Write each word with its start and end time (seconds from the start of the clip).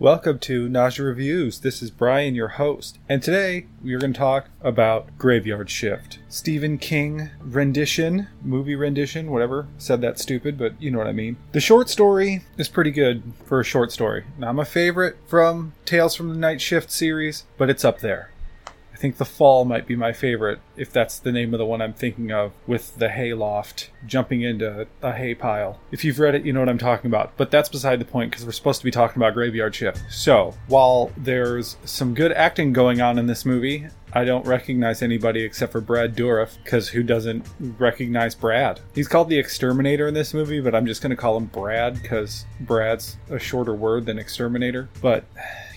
Welcome 0.00 0.38
to 0.40 0.68
Nausea 0.68 1.06
Reviews. 1.06 1.58
This 1.58 1.82
is 1.82 1.90
Brian, 1.90 2.36
your 2.36 2.50
host, 2.50 3.00
and 3.08 3.20
today 3.20 3.66
we 3.82 3.92
are 3.94 3.98
going 3.98 4.12
to 4.12 4.18
talk 4.18 4.48
about 4.60 5.18
Graveyard 5.18 5.68
Shift. 5.68 6.20
Stephen 6.28 6.78
King 6.78 7.30
rendition, 7.40 8.28
movie 8.44 8.76
rendition, 8.76 9.28
whatever. 9.28 9.66
Said 9.76 10.00
that 10.02 10.20
stupid, 10.20 10.56
but 10.56 10.80
you 10.80 10.92
know 10.92 10.98
what 10.98 11.08
I 11.08 11.12
mean. 11.12 11.36
The 11.50 11.58
short 11.58 11.88
story 11.88 12.44
is 12.56 12.68
pretty 12.68 12.92
good 12.92 13.24
for 13.44 13.58
a 13.58 13.64
short 13.64 13.90
story. 13.90 14.22
Not 14.38 14.54
my 14.54 14.62
favorite 14.62 15.16
from 15.26 15.72
Tales 15.84 16.14
from 16.14 16.28
the 16.28 16.36
Night 16.36 16.60
Shift 16.60 16.92
series, 16.92 17.42
but 17.56 17.68
it's 17.68 17.84
up 17.84 17.98
there. 17.98 18.30
I 18.98 19.00
think 19.00 19.18
The 19.18 19.24
Fall 19.24 19.64
might 19.64 19.86
be 19.86 19.94
my 19.94 20.12
favorite, 20.12 20.58
if 20.76 20.90
that's 20.90 21.20
the 21.20 21.30
name 21.30 21.54
of 21.54 21.58
the 21.58 21.64
one 21.64 21.80
I'm 21.80 21.92
thinking 21.92 22.32
of, 22.32 22.50
with 22.66 22.96
the 22.96 23.08
hay 23.08 23.32
loft 23.32 23.90
jumping 24.04 24.42
into 24.42 24.88
a 25.00 25.12
hay 25.12 25.36
pile. 25.36 25.78
If 25.92 26.04
you've 26.04 26.18
read 26.18 26.34
it, 26.34 26.44
you 26.44 26.52
know 26.52 26.58
what 26.58 26.68
I'm 26.68 26.78
talking 26.78 27.08
about. 27.08 27.36
But 27.36 27.52
that's 27.52 27.68
beside 27.68 28.00
the 28.00 28.04
point 28.04 28.32
because 28.32 28.44
we're 28.44 28.50
supposed 28.50 28.80
to 28.80 28.84
be 28.84 28.90
talking 28.90 29.22
about 29.22 29.34
Graveyard 29.34 29.72
Shift. 29.72 30.02
So, 30.10 30.52
while 30.66 31.12
there's 31.16 31.76
some 31.84 32.12
good 32.12 32.32
acting 32.32 32.72
going 32.72 33.00
on 33.00 33.20
in 33.20 33.28
this 33.28 33.44
movie, 33.44 33.86
I 34.12 34.24
don't 34.24 34.44
recognize 34.44 35.00
anybody 35.00 35.44
except 35.44 35.70
for 35.70 35.80
Brad 35.80 36.16
Dourif, 36.16 36.56
because 36.64 36.88
who 36.88 37.04
doesn't 37.04 37.46
recognize 37.78 38.34
Brad? 38.34 38.80
He's 38.96 39.06
called 39.06 39.28
the 39.28 39.38
Exterminator 39.38 40.08
in 40.08 40.14
this 40.14 40.34
movie, 40.34 40.60
but 40.60 40.74
I'm 40.74 40.86
just 40.86 41.02
going 41.02 41.10
to 41.10 41.16
call 41.16 41.36
him 41.36 41.44
Brad 41.44 42.02
because 42.02 42.46
Brad's 42.58 43.16
a 43.30 43.38
shorter 43.38 43.74
word 43.74 44.06
than 44.06 44.18
Exterminator. 44.18 44.88
But 45.00 45.24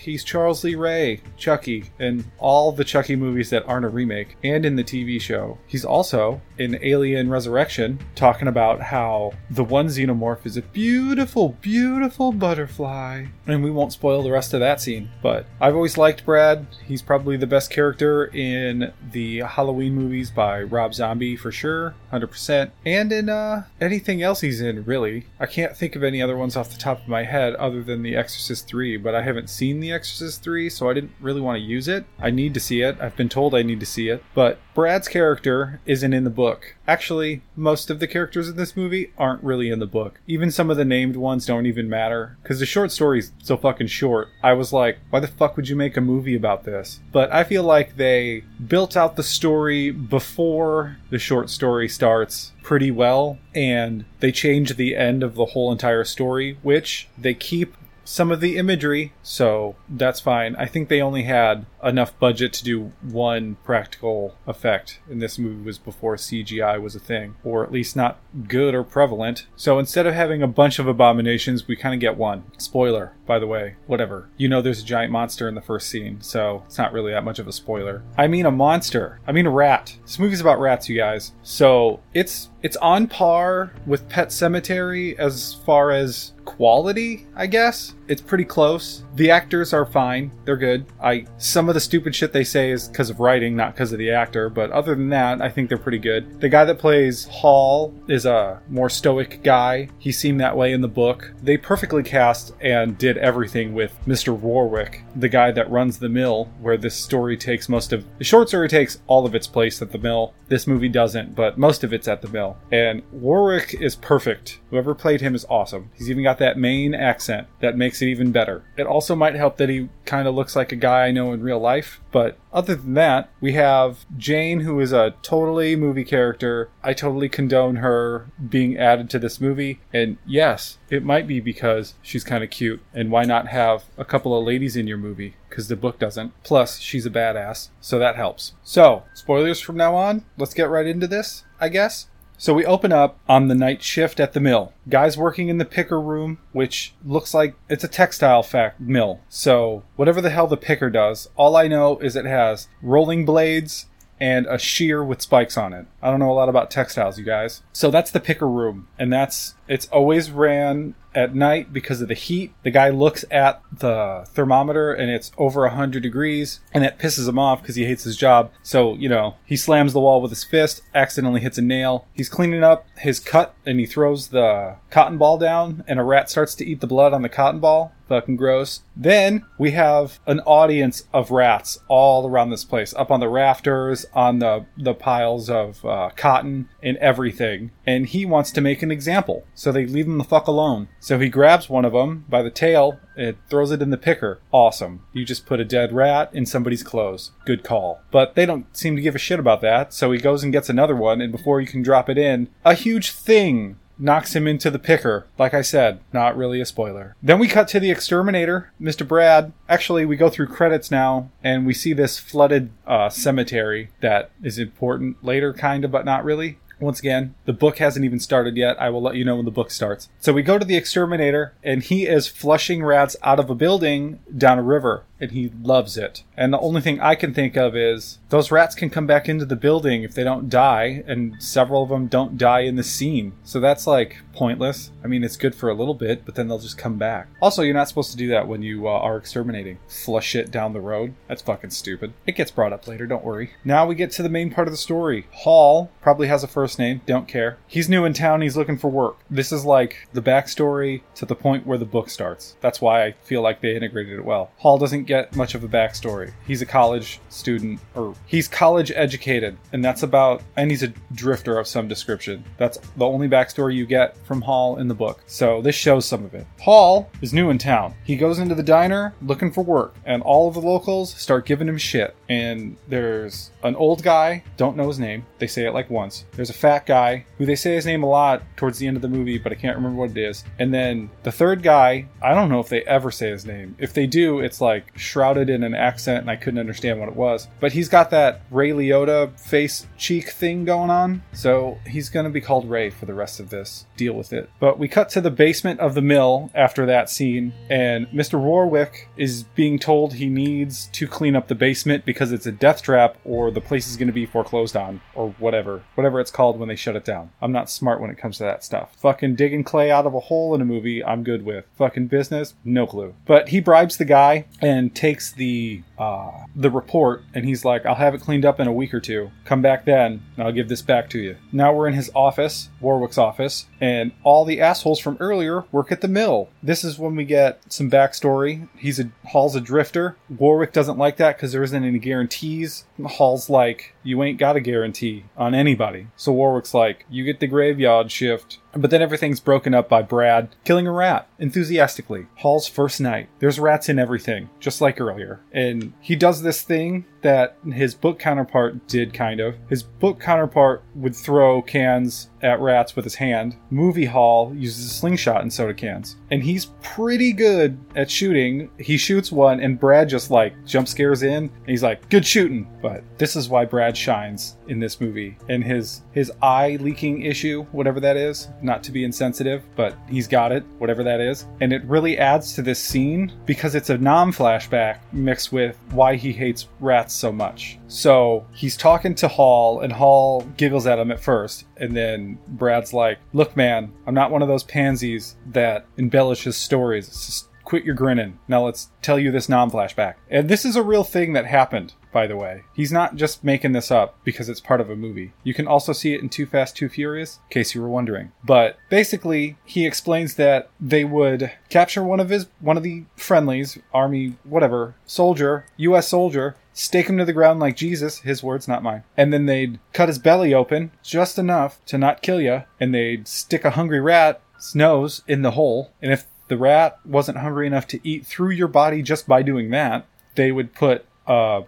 he's 0.02 0.24
Charles 0.24 0.64
Lee 0.64 0.74
Ray, 0.74 1.20
Chucky, 1.36 1.90
in 1.98 2.24
all 2.38 2.72
the 2.72 2.84
Chucky 2.84 3.16
movies 3.16 3.50
that 3.50 3.66
aren't 3.66 3.86
a 3.86 3.88
remake, 3.88 4.36
and 4.42 4.66
in 4.66 4.76
the 4.76 4.84
TV 4.84 5.20
show. 5.20 5.58
He's 5.66 5.84
also 5.84 6.40
in 6.58 6.78
Alien 6.82 7.30
Resurrection, 7.30 7.98
talking 8.14 8.48
about 8.48 8.80
how 8.80 9.32
the 9.50 9.64
one 9.64 9.86
xenomorph 9.86 10.44
is 10.44 10.56
a 10.56 10.62
beautiful, 10.62 11.50
beautiful 11.60 12.32
butterfly. 12.32 13.26
And 13.46 13.62
we 13.62 13.70
won't 13.70 13.92
spoil 13.92 14.22
the 14.22 14.30
rest 14.30 14.54
of 14.54 14.60
that 14.60 14.80
scene, 14.80 15.10
but 15.22 15.46
I've 15.60 15.74
always 15.74 15.96
liked 15.96 16.24
Brad. 16.24 16.66
He's 16.84 17.02
probably 17.02 17.36
the 17.36 17.46
best 17.46 17.70
character 17.70 18.26
in 18.26 18.92
the 19.12 19.40
Halloween 19.40 19.94
movies 19.94 20.30
by 20.30 20.62
Rob 20.62 20.94
Zombie 20.94 21.36
for 21.36 21.52
sure, 21.52 21.94
100%. 22.12 22.70
And 22.84 23.12
in 23.12 23.28
uh, 23.28 23.64
anything 23.80 24.22
else 24.22 24.40
he's 24.40 24.60
in, 24.60 24.84
really. 24.84 25.26
I 25.38 25.46
can't 25.46 25.76
think 25.76 25.96
of 25.96 26.02
any 26.02 26.20
other 26.20 26.36
ones 26.36 26.56
off 26.56 26.70
the 26.70 26.78
top 26.78 27.00
of 27.00 27.08
my 27.08 27.24
head 27.24 27.54
other 27.54 27.82
than 27.82 28.02
The 28.02 28.16
Exorcist 28.16 28.66
3, 28.66 28.96
but 28.96 29.14
I 29.14 29.22
haven't 29.22 29.50
seen 29.50 29.80
The 29.80 29.91
Exorcist 29.92 30.42
3, 30.42 30.68
so 30.70 30.88
I 30.88 30.94
didn't 30.94 31.12
really 31.20 31.40
want 31.40 31.56
to 31.56 31.64
use 31.64 31.88
it. 31.88 32.04
I 32.18 32.30
need 32.30 32.54
to 32.54 32.60
see 32.60 32.82
it. 32.82 32.96
I've 33.00 33.16
been 33.16 33.28
told 33.28 33.54
I 33.54 33.62
need 33.62 33.80
to 33.80 33.86
see 33.86 34.08
it. 34.08 34.22
But 34.34 34.58
Brad's 34.74 35.08
character 35.08 35.80
isn't 35.86 36.12
in 36.12 36.24
the 36.24 36.30
book. 36.30 36.76
Actually, 36.88 37.42
most 37.56 37.90
of 37.90 38.00
the 38.00 38.06
characters 38.06 38.48
in 38.48 38.56
this 38.56 38.76
movie 38.76 39.12
aren't 39.18 39.44
really 39.44 39.70
in 39.70 39.78
the 39.78 39.86
book. 39.86 40.20
Even 40.26 40.50
some 40.50 40.70
of 40.70 40.76
the 40.76 40.84
named 40.84 41.16
ones 41.16 41.46
don't 41.46 41.66
even 41.66 41.88
matter 41.88 42.36
because 42.42 42.58
the 42.58 42.66
short 42.66 42.90
story's 42.90 43.32
so 43.42 43.56
fucking 43.56 43.88
short. 43.88 44.28
I 44.42 44.54
was 44.54 44.72
like, 44.72 44.98
why 45.10 45.20
the 45.20 45.28
fuck 45.28 45.56
would 45.56 45.68
you 45.68 45.76
make 45.76 45.96
a 45.96 46.00
movie 46.00 46.34
about 46.34 46.64
this? 46.64 47.00
But 47.12 47.32
I 47.32 47.44
feel 47.44 47.62
like 47.62 47.96
they 47.96 48.44
built 48.66 48.96
out 48.96 49.16
the 49.16 49.22
story 49.22 49.90
before 49.90 50.96
the 51.10 51.18
short 51.18 51.50
story 51.50 51.88
starts 51.88 52.52
pretty 52.62 52.90
well 52.90 53.38
and 53.54 54.04
they 54.20 54.32
change 54.32 54.76
the 54.76 54.96
end 54.96 55.22
of 55.22 55.34
the 55.34 55.46
whole 55.46 55.72
entire 55.72 56.04
story, 56.04 56.56
which 56.62 57.08
they 57.18 57.34
keep 57.34 57.76
some 58.04 58.30
of 58.30 58.40
the 58.40 58.56
imagery, 58.56 59.12
so 59.22 59.76
that's 59.88 60.20
fine. 60.20 60.56
I 60.56 60.66
think 60.66 60.88
they 60.88 61.00
only 61.00 61.24
had 61.24 61.66
enough 61.82 62.18
budget 62.18 62.52
to 62.54 62.64
do 62.64 62.92
one 63.02 63.56
practical 63.64 64.36
effect, 64.46 65.00
and 65.08 65.20
this 65.20 65.38
movie 65.38 65.62
was 65.62 65.78
before 65.78 66.16
CGI 66.16 66.80
was 66.80 66.94
a 66.94 67.00
thing, 67.00 67.36
or 67.44 67.64
at 67.64 67.72
least 67.72 67.96
not 67.96 68.18
good 68.48 68.74
or 68.74 68.82
prevalent. 68.84 69.46
So 69.56 69.78
instead 69.78 70.06
of 70.06 70.14
having 70.14 70.42
a 70.42 70.48
bunch 70.48 70.78
of 70.78 70.86
abominations, 70.86 71.66
we 71.66 71.76
kind 71.76 71.94
of 71.94 72.00
get 72.00 72.16
one. 72.16 72.44
Spoiler, 72.58 73.12
by 73.26 73.38
the 73.38 73.46
way, 73.46 73.76
whatever. 73.86 74.28
You 74.36 74.48
know 74.48 74.62
there's 74.62 74.82
a 74.82 74.86
giant 74.86 75.12
monster 75.12 75.48
in 75.48 75.54
the 75.54 75.60
first 75.60 75.88
scene, 75.88 76.20
so 76.20 76.62
it's 76.66 76.78
not 76.78 76.92
really 76.92 77.12
that 77.12 77.24
much 77.24 77.38
of 77.38 77.48
a 77.48 77.52
spoiler. 77.52 78.02
I 78.16 78.26
mean 78.26 78.46
a 78.46 78.50
monster. 78.50 79.20
I 79.26 79.32
mean 79.32 79.46
a 79.46 79.50
rat. 79.50 79.96
This 80.02 80.18
movie's 80.18 80.40
about 80.40 80.60
rats, 80.60 80.88
you 80.88 80.96
guys. 80.96 81.32
So 81.42 82.00
it's 82.14 82.50
it's 82.62 82.76
on 82.76 83.08
par 83.08 83.72
with 83.86 84.08
Pet 84.08 84.28
Sematary 84.28 85.18
as 85.18 85.54
far 85.66 85.90
as 85.90 86.32
quality, 86.44 87.26
I 87.34 87.46
guess. 87.46 87.94
It's 88.08 88.20
pretty 88.20 88.44
close. 88.44 89.04
The 89.14 89.30
actors 89.30 89.72
are 89.72 89.86
fine. 89.86 90.30
They're 90.44 90.56
good. 90.56 90.86
I 91.02 91.26
some 91.38 91.68
of 91.68 91.74
the 91.74 91.80
stupid 91.80 92.14
shit 92.14 92.32
they 92.32 92.44
say 92.44 92.70
is 92.70 92.88
because 92.88 93.10
of 93.10 93.20
writing, 93.20 93.56
not 93.56 93.74
because 93.74 93.92
of 93.92 93.98
the 93.98 94.10
actor, 94.10 94.50
but 94.50 94.70
other 94.70 94.94
than 94.94 95.08
that, 95.10 95.40
I 95.40 95.48
think 95.48 95.68
they're 95.68 95.78
pretty 95.78 95.98
good. 95.98 96.40
The 96.40 96.48
guy 96.48 96.64
that 96.64 96.78
plays 96.78 97.24
Hall 97.26 97.94
is 98.08 98.26
a 98.26 98.60
more 98.68 98.90
stoic 98.90 99.42
guy. 99.42 99.88
He 99.98 100.12
seemed 100.12 100.40
that 100.40 100.56
way 100.56 100.72
in 100.72 100.80
the 100.80 100.88
book. 100.88 101.32
They 101.42 101.56
perfectly 101.56 102.02
cast 102.02 102.54
and 102.60 102.98
did 102.98 103.18
everything 103.18 103.72
with 103.72 103.96
Mr. 104.06 104.36
Warwick, 104.36 105.04
the 105.16 105.28
guy 105.28 105.52
that 105.52 105.70
runs 105.70 105.98
the 105.98 106.08
mill 106.08 106.50
where 106.60 106.76
this 106.76 106.96
story 106.96 107.36
takes 107.36 107.68
most 107.68 107.92
of 107.92 108.04
the 108.18 108.24
short 108.24 108.48
story 108.48 108.68
takes 108.68 109.00
all 109.06 109.26
of 109.26 109.34
its 109.34 109.46
place 109.46 109.80
at 109.80 109.92
the 109.92 109.98
mill. 109.98 110.34
This 110.48 110.66
movie 110.66 110.88
doesn't, 110.88 111.34
but 111.34 111.56
most 111.56 111.84
of 111.84 111.92
it's 111.92 112.08
at 112.08 112.20
the 112.20 112.28
mill. 112.28 112.51
And 112.70 113.02
Warwick 113.12 113.74
is 113.74 113.96
perfect. 113.96 114.60
Whoever 114.70 114.94
played 114.94 115.20
him 115.20 115.34
is 115.34 115.46
awesome. 115.48 115.90
He's 115.94 116.10
even 116.10 116.22
got 116.22 116.38
that 116.38 116.58
Maine 116.58 116.94
accent 116.94 117.48
that 117.60 117.76
makes 117.76 118.00
it 118.02 118.06
even 118.06 118.32
better. 118.32 118.64
It 118.76 118.86
also 118.86 119.14
might 119.14 119.34
help 119.34 119.56
that 119.58 119.68
he 119.68 119.88
kind 120.04 120.26
of 120.26 120.34
looks 120.34 120.56
like 120.56 120.72
a 120.72 120.76
guy 120.76 121.06
I 121.06 121.10
know 121.12 121.32
in 121.32 121.42
real 121.42 121.58
life, 121.58 122.00
but 122.10 122.38
other 122.52 122.74
than 122.74 122.94
that, 122.94 123.30
we 123.40 123.52
have 123.52 124.04
Jane, 124.16 124.60
who 124.60 124.78
is 124.80 124.92
a 124.92 125.14
totally 125.22 125.74
movie 125.76 126.04
character. 126.04 126.68
I 126.82 126.92
totally 126.92 127.28
condone 127.28 127.76
her 127.76 128.30
being 128.48 128.76
added 128.76 129.08
to 129.10 129.18
this 129.18 129.40
movie. 129.40 129.80
And 129.92 130.18
yes, 130.26 130.78
it 130.90 131.04
might 131.04 131.26
be 131.26 131.40
because 131.40 131.94
she's 132.02 132.24
kind 132.24 132.44
of 132.44 132.50
cute. 132.50 132.82
And 132.92 133.10
why 133.10 133.24
not 133.24 133.48
have 133.48 133.84
a 133.96 134.04
couple 134.04 134.38
of 134.38 134.44
ladies 134.44 134.76
in 134.76 134.86
your 134.86 134.98
movie? 134.98 135.36
Because 135.48 135.68
the 135.68 135.76
book 135.76 135.98
doesn't. 135.98 136.32
Plus, 136.42 136.78
she's 136.78 137.06
a 137.06 137.10
badass. 137.10 137.70
So 137.80 137.98
that 137.98 138.16
helps. 138.16 138.52
So, 138.62 139.04
spoilers 139.14 139.60
from 139.60 139.76
now 139.76 139.94
on. 139.94 140.24
Let's 140.36 140.54
get 140.54 140.68
right 140.68 140.86
into 140.86 141.06
this, 141.06 141.44
I 141.60 141.68
guess. 141.68 142.08
So 142.38 142.54
we 142.54 142.64
open 142.64 142.92
up 142.92 143.18
on 143.28 143.48
the 143.48 143.54
night 143.54 143.82
shift 143.82 144.18
at 144.18 144.32
the 144.32 144.40
mill. 144.40 144.72
Guys 144.88 145.16
working 145.16 145.48
in 145.48 145.58
the 145.58 145.64
picker 145.64 146.00
room, 146.00 146.38
which 146.52 146.92
looks 147.04 147.32
like 147.34 147.54
it's 147.68 147.84
a 147.84 147.88
textile 147.88 148.42
fact 148.42 148.80
mill. 148.80 149.20
So 149.28 149.84
whatever 149.96 150.20
the 150.20 150.30
hell 150.30 150.48
the 150.48 150.56
picker 150.56 150.90
does, 150.90 151.28
all 151.36 151.56
I 151.56 151.68
know 151.68 151.98
is 151.98 152.16
it 152.16 152.24
has 152.24 152.68
rolling 152.82 153.24
blades 153.24 153.86
and 154.22 154.46
a 154.46 154.56
shear 154.56 155.02
with 155.02 155.20
spikes 155.20 155.58
on 155.58 155.72
it. 155.72 155.84
I 156.00 156.08
don't 156.08 156.20
know 156.20 156.30
a 156.30 156.32
lot 156.32 156.48
about 156.48 156.70
textiles, 156.70 157.18
you 157.18 157.24
guys. 157.24 157.62
So 157.72 157.90
that's 157.90 158.12
the 158.12 158.20
picker 158.20 158.48
room, 158.48 158.86
and 158.96 159.12
that's 159.12 159.56
it's 159.66 159.86
always 159.86 160.30
ran 160.30 160.94
at 161.14 161.34
night 161.34 161.72
because 161.72 162.00
of 162.00 162.08
the 162.08 162.14
heat. 162.14 162.52
The 162.62 162.70
guy 162.70 162.90
looks 162.90 163.24
at 163.30 163.62
the 163.72 164.24
thermometer 164.28 164.92
and 164.92 165.10
it's 165.10 165.30
over 165.36 165.62
100 165.62 166.02
degrees 166.02 166.60
and 166.72 166.84
it 166.84 166.98
pisses 166.98 167.28
him 167.28 167.38
off 167.38 167.60
because 167.60 167.76
he 167.76 167.84
hates 167.84 168.04
his 168.04 168.16
job. 168.16 168.50
So, 168.62 168.94
you 168.94 169.08
know, 169.08 169.36
he 169.44 169.56
slams 169.56 169.92
the 169.92 170.00
wall 170.00 170.20
with 170.20 170.30
his 170.30 170.44
fist, 170.44 170.82
accidentally 170.94 171.40
hits 171.40 171.58
a 171.58 171.62
nail. 171.62 172.06
He's 172.14 172.28
cleaning 172.28 172.64
up 172.64 172.86
his 172.96 173.20
cut 173.20 173.54
and 173.66 173.78
he 173.78 173.86
throws 173.86 174.28
the 174.28 174.76
cotton 174.90 175.18
ball 175.18 175.38
down 175.38 175.84
and 175.86 176.00
a 176.00 176.04
rat 176.04 176.30
starts 176.30 176.54
to 176.56 176.66
eat 176.66 176.80
the 176.80 176.86
blood 176.86 177.12
on 177.12 177.22
the 177.22 177.28
cotton 177.28 177.60
ball. 177.60 177.92
Fucking 178.12 178.36
gross. 178.36 178.82
Then 178.94 179.46
we 179.56 179.70
have 179.70 180.20
an 180.26 180.40
audience 180.40 181.04
of 181.14 181.30
rats 181.30 181.78
all 181.88 182.28
around 182.28 182.50
this 182.50 182.62
place, 182.62 182.92
up 182.92 183.10
on 183.10 183.20
the 183.20 183.28
rafters, 183.28 184.04
on 184.12 184.38
the, 184.38 184.66
the 184.76 184.92
piles 184.92 185.48
of 185.48 185.82
uh, 185.82 186.10
cotton 186.14 186.68
and 186.82 186.98
everything. 186.98 187.70
And 187.86 188.06
he 188.06 188.26
wants 188.26 188.50
to 188.50 188.60
make 188.60 188.82
an 188.82 188.90
example. 188.90 189.46
So 189.54 189.72
they 189.72 189.86
leave 189.86 190.04
him 190.04 190.18
the 190.18 190.24
fuck 190.24 190.46
alone. 190.46 190.88
So 191.00 191.18
he 191.18 191.30
grabs 191.30 191.70
one 191.70 191.86
of 191.86 191.94
them 191.94 192.26
by 192.28 192.42
the 192.42 192.50
tail 192.50 193.00
and 193.16 193.36
throws 193.48 193.70
it 193.70 193.80
in 193.80 193.88
the 193.88 193.96
picker. 193.96 194.40
Awesome. 194.52 195.06
You 195.14 195.24
just 195.24 195.46
put 195.46 195.60
a 195.60 195.64
dead 195.64 195.94
rat 195.94 196.28
in 196.34 196.44
somebody's 196.44 196.82
clothes. 196.82 197.32
Good 197.46 197.64
call. 197.64 198.02
But 198.10 198.34
they 198.34 198.44
don't 198.44 198.76
seem 198.76 198.94
to 198.96 199.02
give 199.02 199.14
a 199.14 199.18
shit 199.18 199.40
about 199.40 199.62
that. 199.62 199.94
So 199.94 200.12
he 200.12 200.18
goes 200.18 200.42
and 200.42 200.52
gets 200.52 200.68
another 200.68 200.96
one. 200.96 201.22
And 201.22 201.32
before 201.32 201.62
you 201.62 201.66
can 201.66 201.82
drop 201.82 202.10
it 202.10 202.18
in, 202.18 202.50
a 202.64 202.74
huge 202.74 203.10
thing 203.12 203.78
knocks 204.02 204.34
him 204.34 204.46
into 204.46 204.70
the 204.70 204.78
picker. 204.78 205.26
Like 205.38 205.54
I 205.54 205.62
said, 205.62 206.00
not 206.12 206.36
really 206.36 206.60
a 206.60 206.66
spoiler. 206.66 207.14
Then 207.22 207.38
we 207.38 207.48
cut 207.48 207.68
to 207.68 207.80
the 207.80 207.90
exterminator, 207.90 208.72
Mr. 208.80 209.06
Brad. 209.06 209.52
Actually, 209.68 210.04
we 210.04 210.16
go 210.16 210.28
through 210.28 210.48
credits 210.48 210.90
now 210.90 211.30
and 211.42 211.64
we 211.64 211.72
see 211.72 211.92
this 211.92 212.18
flooded 212.18 212.70
uh, 212.86 213.08
cemetery 213.08 213.90
that 214.00 214.30
is 214.42 214.58
important 214.58 215.24
later, 215.24 215.52
kind 215.52 215.84
of, 215.84 215.90
but 215.90 216.04
not 216.04 216.24
really. 216.24 216.58
Once 216.82 216.98
again, 216.98 217.34
the 217.44 217.52
book 217.52 217.78
hasn't 217.78 218.04
even 218.04 218.18
started 218.18 218.56
yet. 218.56 218.80
I 218.82 218.90
will 218.90 219.00
let 219.00 219.14
you 219.14 219.24
know 219.24 219.36
when 219.36 219.44
the 219.44 219.52
book 219.52 219.70
starts. 219.70 220.08
So 220.18 220.32
we 220.32 220.42
go 220.42 220.58
to 220.58 220.64
the 220.64 220.76
exterminator, 220.76 221.54
and 221.62 221.80
he 221.80 222.06
is 222.08 222.26
flushing 222.26 222.82
rats 222.82 223.14
out 223.22 223.38
of 223.38 223.48
a 223.48 223.54
building 223.54 224.18
down 224.36 224.58
a 224.58 224.62
river. 224.64 225.04
And 225.22 225.30
he 225.30 225.52
loves 225.62 225.96
it. 225.96 226.24
And 226.36 226.52
the 226.52 226.58
only 226.58 226.80
thing 226.80 227.00
I 227.00 227.14
can 227.14 227.32
think 227.32 227.56
of 227.56 227.76
is 227.76 228.18
those 228.28 228.50
rats 228.50 228.74
can 228.74 228.90
come 228.90 229.06
back 229.06 229.28
into 229.28 229.44
the 229.44 229.56
building 229.56 230.02
if 230.02 230.14
they 230.14 230.24
don't 230.24 230.48
die, 230.48 231.04
and 231.06 231.40
several 231.40 231.82
of 231.82 231.88
them 231.88 232.08
don't 232.08 232.36
die 232.36 232.60
in 232.60 232.76
the 232.76 232.82
scene. 232.82 233.32
So 233.44 233.60
that's 233.60 233.86
like 233.86 234.18
pointless. 234.32 234.90
I 235.04 235.06
mean, 235.06 235.22
it's 235.22 235.36
good 235.36 235.54
for 235.54 235.70
a 235.70 235.74
little 235.74 235.94
bit, 235.94 236.24
but 236.24 236.34
then 236.34 236.48
they'll 236.48 236.58
just 236.58 236.78
come 236.78 236.98
back. 236.98 237.28
Also, 237.40 237.62
you're 237.62 237.74
not 237.74 237.88
supposed 237.88 238.10
to 238.10 238.16
do 238.16 238.28
that 238.28 238.48
when 238.48 238.62
you 238.62 238.88
uh, 238.88 238.90
are 238.90 239.16
exterminating. 239.16 239.78
Flush 239.86 240.34
it 240.34 240.50
down 240.50 240.72
the 240.72 240.80
road. 240.80 241.14
That's 241.28 241.42
fucking 241.42 241.70
stupid. 241.70 242.12
It 242.26 242.34
gets 242.34 242.50
brought 242.50 242.72
up 242.72 242.88
later, 242.88 243.06
don't 243.06 243.24
worry. 243.24 243.52
Now 243.64 243.86
we 243.86 243.94
get 243.94 244.10
to 244.12 244.22
the 244.22 244.28
main 244.28 244.50
part 244.50 244.66
of 244.66 244.72
the 244.72 244.78
story. 244.78 245.26
Hall 245.30 245.90
probably 246.00 246.26
has 246.26 246.42
a 246.42 246.48
first 246.48 246.78
name, 246.78 247.02
don't 247.06 247.28
care. 247.28 247.58
He's 247.68 247.88
new 247.88 248.04
in 248.04 248.12
town, 248.12 248.40
he's 248.40 248.56
looking 248.56 248.78
for 248.78 248.90
work. 248.90 249.18
This 249.30 249.52
is 249.52 249.64
like 249.64 250.08
the 250.12 250.22
backstory 250.22 251.02
to 251.14 251.26
the 251.26 251.36
point 251.36 251.66
where 251.66 251.78
the 251.78 251.84
book 251.84 252.10
starts. 252.10 252.56
That's 252.60 252.80
why 252.80 253.04
I 253.04 253.12
feel 253.22 253.42
like 253.42 253.60
they 253.60 253.76
integrated 253.76 254.18
it 254.18 254.24
well. 254.24 254.50
Hall 254.56 254.78
doesn't 254.78 255.04
get 255.04 255.11
much 255.34 255.54
of 255.54 255.64
a 255.64 255.68
backstory. 255.68 256.32
He's 256.46 256.62
a 256.62 256.66
college 256.66 257.20
student, 257.28 257.80
or 257.94 258.14
he's 258.26 258.48
college 258.48 258.90
educated, 258.94 259.56
and 259.72 259.84
that's 259.84 260.02
about, 260.02 260.42
and 260.56 260.70
he's 260.70 260.82
a 260.82 260.92
drifter 261.14 261.58
of 261.58 261.66
some 261.66 261.88
description. 261.88 262.44
That's 262.58 262.78
the 262.96 263.06
only 263.06 263.28
backstory 263.28 263.74
you 263.74 263.86
get 263.86 264.16
from 264.26 264.40
Hall 264.40 264.78
in 264.78 264.88
the 264.88 264.94
book. 264.94 265.22
So 265.26 265.62
this 265.62 265.74
shows 265.74 266.06
some 266.06 266.24
of 266.24 266.34
it. 266.34 266.46
Hall 266.60 267.10
is 267.20 267.32
new 267.32 267.50
in 267.50 267.58
town. 267.58 267.94
He 268.04 268.16
goes 268.16 268.38
into 268.38 268.54
the 268.54 268.62
diner 268.62 269.14
looking 269.22 269.52
for 269.52 269.62
work, 269.62 269.94
and 270.04 270.22
all 270.22 270.48
of 270.48 270.54
the 270.54 270.60
locals 270.60 271.14
start 271.14 271.46
giving 271.46 271.68
him 271.68 271.78
shit. 271.78 272.14
And 272.28 272.76
there's 272.88 273.50
an 273.62 273.76
old 273.76 274.02
guy, 274.02 274.42
don't 274.56 274.76
know 274.76 274.88
his 274.88 274.98
name. 274.98 275.26
They 275.38 275.46
say 275.46 275.66
it 275.66 275.74
like 275.74 275.90
once. 275.90 276.24
There's 276.32 276.50
a 276.50 276.54
fat 276.54 276.86
guy 276.86 277.24
who 277.38 277.46
they 277.46 277.56
say 277.56 277.74
his 277.74 277.86
name 277.86 278.02
a 278.02 278.08
lot 278.08 278.42
towards 278.56 278.78
the 278.78 278.86
end 278.86 278.96
of 278.96 279.02
the 279.02 279.08
movie, 279.08 279.38
but 279.38 279.52
I 279.52 279.56
can't 279.56 279.76
remember 279.76 279.98
what 279.98 280.10
it 280.10 280.16
is. 280.16 280.44
And 280.58 280.72
then 280.72 281.10
the 281.22 281.32
third 281.32 281.62
guy, 281.62 282.06
I 282.22 282.34
don't 282.34 282.48
know 282.48 282.60
if 282.60 282.68
they 282.68 282.82
ever 282.82 283.10
say 283.10 283.30
his 283.30 283.44
name. 283.44 283.76
If 283.78 283.92
they 283.92 284.06
do, 284.06 284.40
it's 284.40 284.60
like 284.60 284.96
shrouded 285.02 285.50
in 285.50 285.62
an 285.62 285.74
accent 285.74 286.20
and 286.20 286.30
I 286.30 286.36
couldn't 286.36 286.60
understand 286.60 287.00
what 287.00 287.08
it 287.08 287.16
was. 287.16 287.48
But 287.60 287.72
he's 287.72 287.88
got 287.88 288.10
that 288.10 288.42
Ray 288.50 288.70
Liotta 288.70 289.38
face 289.38 289.86
cheek 289.96 290.30
thing 290.30 290.64
going 290.64 290.90
on. 290.90 291.22
So 291.32 291.78
he's 291.86 292.08
going 292.08 292.24
to 292.24 292.30
be 292.30 292.40
called 292.40 292.68
Ray 292.68 292.90
for 292.90 293.06
the 293.06 293.14
rest 293.14 293.40
of 293.40 293.50
this. 293.50 293.86
Deal 293.96 294.14
with 294.14 294.32
it. 294.32 294.50
But 294.58 294.78
we 294.78 294.88
cut 294.88 295.08
to 295.10 295.20
the 295.20 295.30
basement 295.30 295.80
of 295.80 295.94
the 295.94 296.02
mill 296.02 296.50
after 296.54 296.86
that 296.86 297.10
scene, 297.10 297.52
and 297.68 298.06
Mr. 298.08 298.40
Warwick 298.40 299.08
is 299.16 299.44
being 299.54 299.78
told 299.78 300.14
he 300.14 300.28
needs 300.28 300.86
to 300.88 301.06
clean 301.06 301.36
up 301.36 301.48
the 301.48 301.54
basement 301.54 302.04
because 302.04 302.32
it's 302.32 302.46
a 302.46 302.52
death 302.52 302.82
trap 302.82 303.18
or 303.24 303.50
the 303.50 303.60
place 303.60 303.88
is 303.88 303.96
going 303.96 304.08
to 304.08 304.12
be 304.12 304.26
foreclosed 304.26 304.76
on 304.76 305.00
or 305.14 305.30
whatever. 305.38 305.82
Whatever 305.94 306.20
it's 306.20 306.30
called 306.30 306.58
when 306.58 306.68
they 306.68 306.76
shut 306.76 306.96
it 306.96 307.04
down. 307.04 307.30
I'm 307.40 307.52
not 307.52 307.70
smart 307.70 308.00
when 308.00 308.10
it 308.10 308.18
comes 308.18 308.38
to 308.38 308.44
that 308.44 308.64
stuff. 308.64 308.94
Fucking 308.96 309.36
digging 309.36 309.64
clay 309.64 309.90
out 309.90 310.06
of 310.06 310.14
a 310.14 310.20
hole 310.20 310.54
in 310.54 310.60
a 310.60 310.64
movie, 310.64 311.04
I'm 311.04 311.22
good 311.24 311.44
with. 311.44 311.66
Fucking 311.76 312.06
business, 312.06 312.54
no 312.64 312.86
clue. 312.86 313.14
But 313.26 313.48
he 313.48 313.60
bribes 313.60 313.96
the 313.96 314.04
guy 314.04 314.46
and 314.60 314.81
takes 314.90 315.32
the 315.32 315.82
uh, 315.98 316.30
the 316.54 316.70
report, 316.70 317.22
and 317.34 317.44
he's 317.44 317.64
like, 317.64 317.86
"I'll 317.86 317.94
have 317.94 318.14
it 318.14 318.20
cleaned 318.20 318.44
up 318.44 318.60
in 318.60 318.66
a 318.66 318.72
week 318.72 318.92
or 318.94 319.00
two. 319.00 319.30
Come 319.44 319.62
back 319.62 319.84
then, 319.84 320.22
and 320.36 320.46
I'll 320.46 320.52
give 320.52 320.68
this 320.68 320.82
back 320.82 321.10
to 321.10 321.18
you." 321.18 321.36
Now 321.52 321.72
we're 321.72 321.88
in 321.88 321.94
his 321.94 322.10
office, 322.14 322.70
Warwick's 322.80 323.18
office, 323.18 323.66
and 323.80 324.12
all 324.22 324.44
the 324.44 324.60
assholes 324.60 325.00
from 325.00 325.16
earlier 325.20 325.64
work 325.72 325.92
at 325.92 326.00
the 326.00 326.08
mill. 326.08 326.48
This 326.62 326.84
is 326.84 326.98
when 326.98 327.16
we 327.16 327.24
get 327.24 327.60
some 327.68 327.90
backstory. 327.90 328.68
He's 328.76 328.98
a 328.98 329.10
Hall's 329.26 329.56
a 329.56 329.60
drifter. 329.60 330.16
Warwick 330.28 330.72
doesn't 330.72 330.98
like 330.98 331.16
that 331.18 331.36
because 331.36 331.52
there 331.52 331.62
isn't 331.62 331.84
any 331.84 331.98
guarantees. 331.98 332.84
Hall's 333.04 333.48
like, 333.48 333.94
"You 334.02 334.22
ain't 334.22 334.38
got 334.38 334.56
a 334.56 334.60
guarantee 334.60 335.24
on 335.36 335.54
anybody." 335.54 336.08
So 336.16 336.32
Warwick's 336.32 336.74
like, 336.74 337.06
"You 337.10 337.24
get 337.24 337.40
the 337.40 337.46
graveyard 337.46 338.10
shift." 338.10 338.58
But 338.74 338.90
then 338.90 339.02
everything's 339.02 339.40
broken 339.40 339.74
up 339.74 339.88
by 339.88 340.02
Brad 340.02 340.48
killing 340.64 340.86
a 340.86 340.92
rat 340.92 341.28
enthusiastically. 341.38 342.26
Hall's 342.36 342.66
first 342.66 343.00
night. 343.00 343.28
There's 343.38 343.60
rats 343.60 343.88
in 343.88 343.98
everything, 343.98 344.48
just 344.60 344.80
like 344.80 345.00
earlier. 345.00 345.40
And 345.52 345.92
he 346.00 346.16
does 346.16 346.42
this 346.42 346.62
thing 346.62 347.04
that 347.22 347.56
his 347.72 347.94
book 347.94 348.18
counterpart 348.18 348.86
did 348.88 349.14
kind 349.14 349.40
of. 349.40 349.56
His 349.68 349.82
book 349.82 350.20
counterpart 350.20 350.82
would 350.94 351.14
throw 351.14 351.62
cans 351.62 352.30
at 352.42 352.60
rats 352.60 352.96
with 352.96 353.04
his 353.04 353.14
hand. 353.14 353.56
Movie 353.70 354.04
Hall 354.04 354.52
uses 354.54 354.86
a 354.86 354.94
slingshot 354.94 355.42
and 355.42 355.52
soda 355.52 355.74
cans. 355.74 356.16
And 356.30 356.42
he's 356.42 356.66
pretty 356.82 357.32
good 357.32 357.78
at 357.94 358.10
shooting. 358.10 358.70
He 358.78 358.96
shoots 358.96 359.30
one 359.30 359.60
and 359.60 359.78
Brad 359.78 360.08
just 360.08 360.30
like 360.30 360.52
jump 360.66 360.88
scares 360.88 361.22
in 361.22 361.44
and 361.44 361.68
he's 361.68 361.82
like, 361.82 362.08
good 362.08 362.26
shooting. 362.26 362.68
But 362.82 363.04
this 363.18 363.36
is 363.36 363.48
why 363.48 363.64
Brad 363.64 363.96
shines 363.96 364.56
in 364.66 364.80
this 364.80 365.00
movie. 365.00 365.38
And 365.48 365.62
his 365.62 366.02
his 366.12 366.32
eye 366.42 366.76
leaking 366.80 367.22
issue, 367.22 367.64
whatever 367.70 368.00
that 368.00 368.16
is, 368.16 368.48
not 368.62 368.82
to 368.84 368.92
be 368.92 369.04
insensitive, 369.04 369.62
but 369.76 369.96
he's 370.08 370.26
got 370.26 370.52
it, 370.52 370.64
whatever 370.78 371.02
that 371.04 371.20
is. 371.20 371.46
And 371.60 371.72
it 371.72 371.84
really 371.84 372.18
adds 372.18 372.54
to 372.54 372.62
this 372.62 372.78
scene 372.78 373.32
because 373.46 373.74
it's 373.74 373.90
a 373.90 373.98
non 373.98 374.32
flashback 374.32 374.98
mixed 375.12 375.52
with 375.52 375.76
why 375.90 376.16
he 376.16 376.32
hates 376.32 376.68
rats 376.80 377.14
so 377.14 377.32
much. 377.32 377.78
So 377.88 378.46
he's 378.52 378.76
talking 378.76 379.14
to 379.16 379.28
Hall, 379.28 379.80
and 379.80 379.92
Hall 379.92 380.42
giggles 380.56 380.86
at 380.86 380.98
him 380.98 381.10
at 381.10 381.20
first, 381.20 381.66
and 381.76 381.96
then 381.96 382.38
Brad's 382.48 382.92
like, 382.92 383.18
Look, 383.32 383.56
man, 383.56 383.92
I'm 384.06 384.14
not 384.14 384.30
one 384.30 384.42
of 384.42 384.48
those 384.48 384.64
pansies 384.64 385.36
that 385.52 385.86
embellishes 385.98 386.56
stories. 386.56 387.08
It's 387.08 387.26
just 387.26 387.48
quit 387.64 387.84
your 387.84 387.94
grinning. 387.94 388.38
Now 388.48 388.64
let's 388.64 388.90
tell 389.00 389.18
you 389.18 389.30
this 389.30 389.48
non 389.48 389.70
flashback. 389.70 390.14
And 390.30 390.48
this 390.48 390.64
is 390.64 390.76
a 390.76 390.82
real 390.82 391.04
thing 391.04 391.32
that 391.34 391.46
happened 391.46 391.94
by 392.12 392.26
the 392.26 392.36
way. 392.36 392.62
He's 392.74 392.92
not 392.92 393.16
just 393.16 393.42
making 393.42 393.72
this 393.72 393.90
up 393.90 394.18
because 394.24 394.48
it's 394.48 394.60
part 394.60 394.80
of 394.80 394.90
a 394.90 394.96
movie. 394.96 395.32
You 395.42 395.54
can 395.54 395.66
also 395.66 395.92
see 395.92 396.14
it 396.14 396.20
in 396.20 396.28
Too 396.28 396.46
Fast, 396.46 396.76
Too 396.76 396.88
Furious, 396.88 397.40
in 397.48 397.54
case 397.54 397.74
you 397.74 397.82
were 397.82 397.88
wondering. 397.88 398.32
But 398.44 398.78
basically, 398.88 399.56
he 399.64 399.86
explains 399.86 400.34
that 400.34 400.70
they 400.80 401.04
would 401.04 401.50
capture 401.68 402.02
one 402.02 402.20
of 402.20 402.28
his 402.28 402.46
one 402.60 402.76
of 402.76 402.82
the 402.82 403.04
friendlies, 403.16 403.78
army, 403.92 404.36
whatever, 404.44 404.94
soldier, 405.06 405.66
US 405.76 406.08
soldier, 406.08 406.56
stake 406.72 407.08
him 407.08 407.18
to 407.18 407.24
the 407.24 407.32
ground 407.32 407.60
like 407.60 407.76
Jesus, 407.76 408.20
his 408.20 408.42
words, 408.42 408.68
not 408.68 408.82
mine. 408.82 409.04
And 409.16 409.32
then 409.32 409.46
they'd 409.46 409.78
cut 409.92 410.08
his 410.08 410.18
belly 410.18 410.54
open 410.54 410.90
just 411.02 411.38
enough 411.38 411.84
to 411.86 411.98
not 411.98 412.22
kill 412.22 412.40
you, 412.40 412.62
and 412.78 412.94
they'd 412.94 413.26
stick 413.26 413.64
a 413.64 413.70
hungry 413.70 414.00
rat's 414.00 414.74
nose 414.74 415.22
in 415.26 415.42
the 415.42 415.52
hole. 415.52 415.92
And 416.00 416.12
if 416.12 416.26
the 416.48 416.56
rat 416.56 416.98
wasn't 417.04 417.38
hungry 417.38 417.66
enough 417.66 417.86
to 417.88 418.00
eat 418.06 418.26
through 418.26 418.50
your 418.50 418.68
body 418.68 419.02
just 419.02 419.26
by 419.26 419.42
doing 419.42 419.70
that, 419.70 420.06
they 420.34 420.52
would 420.52 420.74
put 420.74 421.06
uh, 421.26 421.62